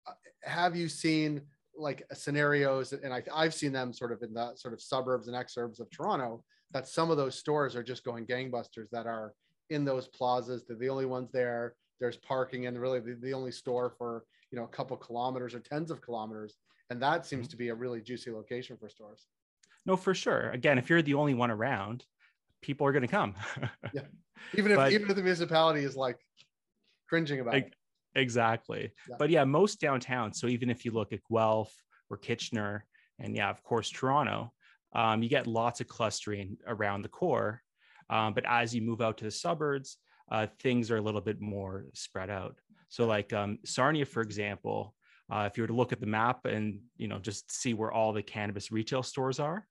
Uh, 0.08 0.12
have 0.44 0.76
you 0.76 0.88
seen 0.88 1.42
like 1.76 2.06
scenarios 2.12 2.92
and 2.92 3.12
I, 3.12 3.25
i've 3.35 3.52
seen 3.52 3.73
them 3.73 3.92
sort 3.92 4.12
of 4.12 4.23
in 4.23 4.32
the 4.32 4.54
sort 4.54 4.73
of 4.73 4.80
suburbs 4.80 5.26
and 5.26 5.37
exurbs 5.37 5.80
of 5.80 5.90
toronto 5.90 6.44
that 6.70 6.87
some 6.87 7.11
of 7.11 7.16
those 7.16 7.35
stores 7.35 7.75
are 7.75 7.82
just 7.82 8.04
going 8.04 8.25
gangbusters 8.25 8.88
that 8.92 9.06
are 9.06 9.35
in 9.70 9.85
those 9.85 10.06
plazas 10.06 10.64
they're 10.64 10.76
the 10.76 10.88
only 10.88 11.06
ones 11.06 11.32
there 11.32 11.75
there's 11.99 12.18
parking 12.18 12.66
and 12.66 12.80
really 12.80 13.00
the, 13.00 13.16
the 13.20 13.35
only 13.35 13.50
store 13.50 13.94
for 13.99 14.25
you 14.52 14.58
know 14.58 14.64
a 14.64 14.68
couple 14.68 14.96
kilometers 14.96 15.56
or 15.56 15.61
tens 15.61 15.90
of 15.90 16.00
kilometers 16.00 16.56
and 16.90 17.02
that 17.02 17.26
seems 17.26 17.46
mm-hmm. 17.46 17.50
to 17.50 17.56
be 17.56 17.68
a 17.70 17.75
really 17.75 18.00
juicy 18.00 18.30
location 18.30 18.76
for 18.76 18.88
stores 18.88 19.26
no 19.87 19.97
for 19.97 20.14
sure. 20.14 20.50
Again 20.50 20.78
if 20.78 20.90
you're 20.90 21.02
the 21.02 21.14
only 21.14 21.35
one 21.35 21.50
around 21.50 22.05
people 22.62 22.87
are 22.87 22.93
going 22.93 23.02
to 23.02 23.09
come. 23.09 23.35
Yeah. 23.95 24.02
Even 24.55 24.73
if 24.73 24.76
but, 24.76 24.93
even 24.93 25.09
if 25.09 25.16
the 25.16 25.23
municipality 25.23 25.83
is 25.83 25.97
like 25.97 26.19
cringing 27.09 27.40
about 27.40 27.55
it. 27.55 27.75
exactly. 28.14 28.93
Yeah. 29.09 29.16
but 29.19 29.31
yeah 29.31 29.45
most 29.45 29.81
downtown 29.81 30.35
so 30.35 30.47
even 30.47 30.69
if 30.69 30.85
you 30.85 30.90
look 30.90 31.12
at 31.12 31.21
guelph 31.33 31.75
or 32.11 32.19
kitchener 32.19 32.85
and 33.19 33.35
yeah 33.35 33.49
of 33.49 33.62
course 33.62 33.88
toronto 33.88 34.52
um, 34.95 35.23
you 35.23 35.31
get 35.31 35.47
lots 35.47 35.81
of 35.81 35.88
clustering 35.88 36.59
around 36.66 37.02
the 37.02 37.09
core. 37.09 37.62
Um, 38.11 38.35
but 38.35 38.45
as 38.47 38.75
you 38.75 38.83
move 38.83 39.00
out 39.00 39.16
to 39.19 39.25
the 39.25 39.31
suburbs 39.31 39.97
uh, 40.31 40.47
things 40.61 40.90
are 40.90 40.97
a 40.97 41.02
little 41.02 41.21
bit 41.21 41.40
more 41.40 41.87
spread 41.95 42.31
out. 42.31 42.57
So 42.88 43.07
like 43.07 43.33
um, 43.33 43.59
Sarnia, 43.64 44.05
for 44.05 44.23
example, 44.23 44.95
uh, 45.31 45.49
if 45.50 45.57
you 45.57 45.62
were 45.62 45.69
to 45.69 45.75
look 45.75 45.93
at 45.93 46.00
the 46.00 46.07
map 46.07 46.45
and 46.45 46.81
you 46.97 47.09
know 47.09 47.19
just 47.19 47.50
see 47.50 47.75
where 47.75 47.93
all 47.93 48.12
the 48.12 48.23
cannabis 48.23 48.71
retail 48.71 49.02
stores 49.02 49.40
are, 49.40 49.66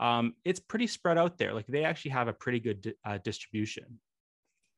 um, 0.00 0.34
it's 0.44 0.58
pretty 0.58 0.86
spread 0.86 1.18
out 1.18 1.38
there. 1.38 1.52
Like 1.52 1.66
they 1.68 1.84
actually 1.84 2.12
have 2.12 2.26
a 2.26 2.32
pretty 2.32 2.58
good 2.58 2.80
di- 2.80 2.94
uh, 3.04 3.18
distribution. 3.22 4.00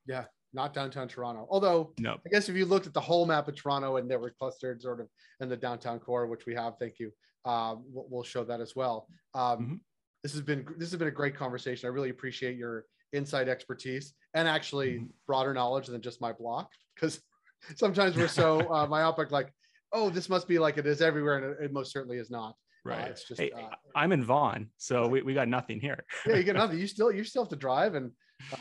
Yeah, 0.07 0.25
not 0.53 0.75
downtown 0.75 1.07
Toronto. 1.07 1.47
Although, 1.49 1.95
no, 1.99 2.19
I 2.27 2.29
guess 2.31 2.49
if 2.49 2.57
you 2.57 2.67
looked 2.67 2.89
at 2.89 2.93
the 2.93 3.01
whole 3.01 3.25
map 3.25 3.47
of 3.47 3.55
Toronto 3.55 3.97
and 3.97 4.11
they 4.11 4.17
were 4.17 4.35
clustered 4.37 4.83
sort 4.83 5.01
of 5.01 5.09
in 5.41 5.49
the 5.49 5.57
downtown 5.57 6.01
core, 6.01 6.27
which 6.27 6.45
we 6.45 6.55
have, 6.55 6.75
thank 6.79 6.99
you. 6.99 7.13
Um, 7.45 7.85
we'll, 7.89 8.23
show 8.23 8.45
that 8.45 8.61
as 8.61 8.77
well. 8.77 9.09
Um, 9.35 9.43
mm-hmm. 9.59 9.75
This 10.23 10.33
has 10.33 10.43
been 10.43 10.65
this 10.77 10.91
has 10.91 10.99
been 10.99 11.09
a 11.09 11.13
great 11.13 11.37
conversation. 11.37 11.89
I 11.89 11.91
really 11.91 12.11
appreciate 12.11 12.57
your 12.57 12.85
inside 13.13 13.49
expertise 13.49 14.15
and 14.35 14.49
actually 14.49 14.95
mm-hmm. 14.95 15.07
broader 15.27 15.55
knowledge 15.55 15.87
than 15.87 16.01
just 16.01 16.21
my 16.21 16.33
block 16.33 16.71
because 16.95 17.21
sometimes 17.77 18.17
we're 18.17 18.29
so 18.29 18.61
uh, 18.73 18.87
myopic, 18.87 19.31
like, 19.31 19.53
oh, 19.93 20.11
this 20.11 20.29
must 20.29 20.49
be 20.49 20.59
like 20.59 20.79
it 20.79 20.87
is 20.87 21.01
everywhere, 21.01 21.39
and 21.39 21.65
it 21.65 21.73
most 21.73 21.93
certainly 21.93 22.19
is 22.19 22.31
not. 22.31 22.55
Uh, 22.87 22.91
right. 22.91 23.05
Uh, 23.05 23.11
it's 23.11 23.25
just. 23.29 23.41
Hey, 23.41 23.51
uh, 23.51 23.69
I'm 23.95 24.13
in 24.13 24.25
Vaughan, 24.25 24.71
so 24.77 25.07
we, 25.07 25.23
we 25.23 25.35
got 25.35 25.49
nothing 25.49 25.81
here. 25.81 26.05
yeah, 26.27 26.37
you 26.37 26.45
get 26.45 26.57
nothing. 26.63 26.79
You 26.79 26.87
still 26.87 27.13
you 27.13 27.25
still 27.25 27.43
have 27.43 27.51
to 27.51 27.57
drive, 27.57 27.95
and 27.95 28.11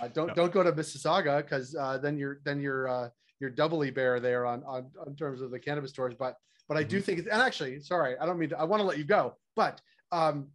uh, 0.02 0.08
don't 0.10 0.28
no. 0.28 0.34
don't 0.34 0.52
go 0.52 0.64
to 0.64 0.72
Mississauga 0.72 1.38
because 1.38 1.76
uh, 1.76 1.98
then 1.98 2.18
you're 2.18 2.40
then 2.46 2.60
you're 2.60 3.12
you're 3.40 3.50
doubly 3.50 3.90
bare 3.90 4.20
there 4.20 4.46
on, 4.46 4.64
on 4.64 4.90
on 5.06 5.16
terms 5.16 5.42
of 5.42 5.52
the 5.52 5.60
cannabis 5.60 5.92
stores. 5.92 6.14
But 6.18 6.36
but 6.72 6.78
I 6.78 6.84
do 6.84 6.98
mm-hmm. 6.98 7.06
think, 7.06 7.20
it's, 7.20 7.28
and 7.28 7.42
actually, 7.42 7.82
sorry, 7.82 8.16
I 8.18 8.26
don't 8.26 8.40
mean 8.40 8.48
to, 8.50 8.58
I 8.58 8.64
want 8.64 8.80
to 8.80 8.88
let 8.88 8.98
you 8.98 9.04
go, 9.04 9.36
but 9.58 9.82
um, 10.14 10.48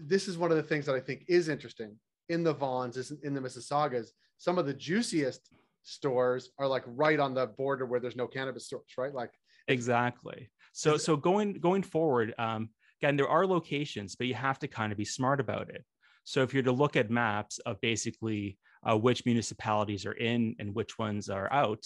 this 0.00 0.28
is 0.28 0.38
one 0.38 0.52
of 0.52 0.56
the 0.56 0.62
things 0.62 0.86
that 0.86 0.94
I 0.94 1.00
think 1.00 1.24
is 1.26 1.48
interesting 1.48 1.96
in 2.28 2.44
the 2.44 2.54
Vaughns, 2.54 2.96
is 2.96 3.12
in 3.24 3.34
the 3.34 3.40
Mississaugas. 3.40 4.10
Some 4.36 4.58
of 4.58 4.66
the 4.66 4.74
juiciest 4.74 5.48
stores 5.82 6.50
are 6.60 6.68
like 6.68 6.84
right 6.86 7.18
on 7.18 7.34
the 7.34 7.46
border 7.46 7.86
where 7.86 7.98
there's 7.98 8.14
no 8.14 8.28
cannabis 8.28 8.66
stores, 8.66 8.92
right? 8.96 9.12
Like 9.12 9.32
exactly. 9.66 10.48
So 10.72 10.96
so 10.96 11.16
going 11.16 11.54
going 11.54 11.82
forward, 11.82 12.34
um, 12.38 12.68
again, 13.00 13.16
there 13.16 13.28
are 13.28 13.46
locations, 13.46 14.16
but 14.16 14.26
you 14.26 14.34
have 14.34 14.58
to 14.60 14.68
kind 14.68 14.92
of 14.92 14.98
be 14.98 15.04
smart 15.04 15.40
about 15.40 15.70
it. 15.70 15.84
So 16.24 16.42
if 16.42 16.52
you're 16.52 16.62
to 16.64 16.72
look 16.72 16.96
at 16.96 17.10
maps 17.10 17.58
of 17.60 17.80
basically 17.80 18.58
uh, 18.88 18.96
which 18.96 19.24
municipalities 19.24 20.04
are 20.04 20.12
in 20.12 20.56
and 20.58 20.74
which 20.74 20.98
ones 20.98 21.30
are 21.30 21.50
out, 21.52 21.84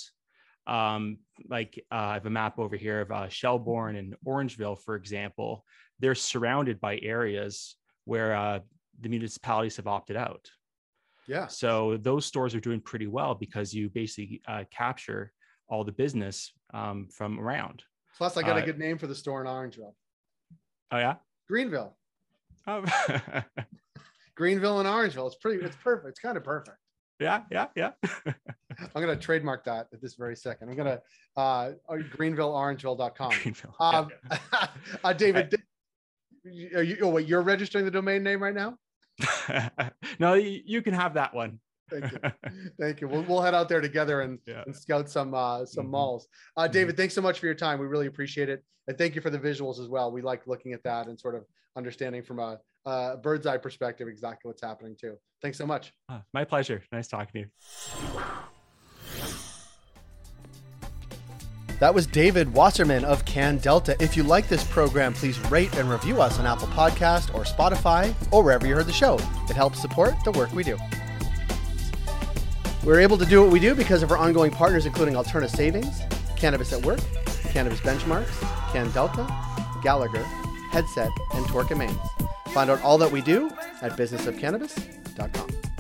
um, 0.66 1.18
like 1.48 1.82
uh, 1.92 1.94
I 1.94 2.14
have 2.14 2.26
a 2.26 2.30
map 2.30 2.58
over 2.58 2.76
here 2.76 3.00
of 3.00 3.10
uh, 3.10 3.28
Shelburne 3.28 3.96
and 3.96 4.14
Orangeville, 4.26 4.78
for 4.82 4.96
example. 4.96 5.64
They're 6.00 6.14
surrounded 6.14 6.80
by 6.80 6.98
areas 6.98 7.76
where 8.04 8.34
uh, 8.34 8.60
the 9.00 9.08
municipalities 9.08 9.76
have 9.76 9.86
opted 9.86 10.16
out. 10.16 10.48
Yeah. 11.28 11.46
So 11.46 11.98
those 11.98 12.26
stores 12.26 12.54
are 12.54 12.60
doing 12.60 12.80
pretty 12.80 13.06
well 13.06 13.34
because 13.34 13.72
you 13.72 13.90
basically 13.90 14.42
uh, 14.48 14.64
capture 14.72 15.32
all 15.68 15.84
the 15.84 15.92
business 15.92 16.52
um, 16.74 17.08
from 17.14 17.38
around. 17.38 17.82
Plus, 18.18 18.36
I 18.36 18.42
got 18.42 18.56
uh, 18.56 18.62
a 18.62 18.66
good 18.66 18.78
name 18.78 18.98
for 18.98 19.06
the 19.06 19.14
store 19.14 19.40
in 19.40 19.46
Orangeville. 19.46 19.94
Oh 20.92 20.98
yeah, 20.98 21.14
Greenville. 21.48 21.96
Oh. 22.66 22.84
Greenville 24.34 24.80
and 24.80 24.88
Orangeville. 24.88 25.26
It's 25.26 25.36
pretty. 25.36 25.64
It's 25.64 25.76
perfect. 25.76 26.08
It's 26.08 26.20
kind 26.20 26.36
of 26.36 26.44
perfect. 26.44 26.76
Yeah, 27.20 27.42
yeah, 27.50 27.66
yeah. 27.76 27.90
I'm 28.04 28.34
gonna 28.94 29.16
trademark 29.16 29.64
that 29.64 29.88
at 29.92 30.00
this 30.00 30.14
very 30.14 30.36
second. 30.36 30.68
I'm 30.68 30.76
gonna 30.76 31.00
uh, 31.36 31.72
greenvilleorangeville.com. 31.90 33.32
Greenville. 33.42 33.74
Um, 33.78 34.10
yeah. 34.30 34.66
uh, 35.04 35.12
David, 35.12 35.54
are 36.74 36.82
you, 36.82 36.98
oh, 37.02 37.08
wait, 37.08 37.28
you're 37.28 37.42
registering 37.42 37.84
the 37.84 37.90
domain 37.90 38.22
name 38.22 38.42
right 38.42 38.54
now? 38.54 38.78
no, 40.18 40.34
you 40.34 40.82
can 40.82 40.94
have 40.94 41.14
that 41.14 41.34
one. 41.34 41.60
Thank 41.92 42.12
you. 42.12 42.18
Thank 42.80 43.00
you. 43.00 43.08
We'll, 43.08 43.22
we'll 43.22 43.42
head 43.42 43.54
out 43.54 43.68
there 43.68 43.80
together 43.80 44.22
and, 44.22 44.38
yeah. 44.46 44.62
and 44.66 44.74
scout 44.74 45.10
some 45.10 45.34
uh, 45.34 45.64
some 45.66 45.84
mm-hmm. 45.84 45.92
malls. 45.92 46.28
Uh, 46.56 46.62
mm-hmm. 46.62 46.72
David, 46.72 46.92
mm-hmm. 46.92 47.00
thanks 47.00 47.14
so 47.14 47.22
much 47.22 47.38
for 47.38 47.46
your 47.46 47.54
time. 47.54 47.78
We 47.78 47.86
really 47.86 48.06
appreciate 48.06 48.48
it, 48.48 48.64
and 48.88 48.96
thank 48.96 49.14
you 49.14 49.20
for 49.20 49.30
the 49.30 49.38
visuals 49.38 49.80
as 49.80 49.88
well. 49.88 50.10
We 50.10 50.22
like 50.22 50.46
looking 50.46 50.72
at 50.72 50.82
that 50.84 51.06
and 51.06 51.18
sort 51.18 51.34
of 51.34 51.44
understanding 51.76 52.22
from 52.22 52.38
a, 52.38 52.58
a 52.86 53.16
bird's 53.16 53.46
eye 53.46 53.58
perspective 53.58 54.08
exactly 54.08 54.48
what's 54.48 54.62
happening 54.62 54.96
too. 55.00 55.16
Thanks 55.40 55.58
so 55.58 55.66
much. 55.66 55.92
Uh, 56.08 56.20
my 56.32 56.44
pleasure. 56.44 56.82
Nice 56.92 57.08
talking 57.08 57.32
to 57.32 57.38
you. 57.40 57.46
That 61.82 61.92
was 61.92 62.06
David 62.06 62.54
Wasserman 62.54 63.04
of 63.04 63.24
CanDelta. 63.24 64.00
If 64.00 64.16
you 64.16 64.22
like 64.22 64.48
this 64.48 64.62
program, 64.62 65.14
please 65.14 65.40
rate 65.50 65.74
and 65.74 65.90
review 65.90 66.22
us 66.22 66.38
on 66.38 66.46
Apple 66.46 66.68
Podcast 66.68 67.34
or 67.34 67.42
Spotify 67.42 68.14
or 68.30 68.44
wherever 68.44 68.68
you 68.68 68.76
heard 68.76 68.86
the 68.86 68.92
show. 68.92 69.18
It 69.50 69.56
helps 69.56 69.80
support 69.80 70.14
the 70.24 70.30
work 70.30 70.52
we 70.52 70.62
do. 70.62 70.78
We're 72.84 73.00
able 73.00 73.16
to 73.18 73.24
do 73.24 73.40
what 73.42 73.52
we 73.52 73.60
do 73.60 73.74
because 73.76 74.02
of 74.02 74.10
our 74.10 74.18
ongoing 74.18 74.50
partners, 74.50 74.86
including 74.86 75.14
Alterna 75.14 75.48
Savings, 75.48 76.00
Cannabis 76.36 76.72
at 76.72 76.84
Work, 76.84 77.00
Cannabis 77.50 77.80
Benchmarks, 77.80 78.26
CanDelta, 78.72 79.82
Gallagher, 79.82 80.24
Headset, 80.72 81.10
and 81.34 81.46
Torkin 81.46 81.78
Manes. 81.78 81.96
Find 82.48 82.70
out 82.70 82.82
all 82.82 82.98
that 82.98 83.12
we 83.12 83.20
do 83.20 83.50
at 83.82 83.96
businessofcannabis.com. 83.96 85.71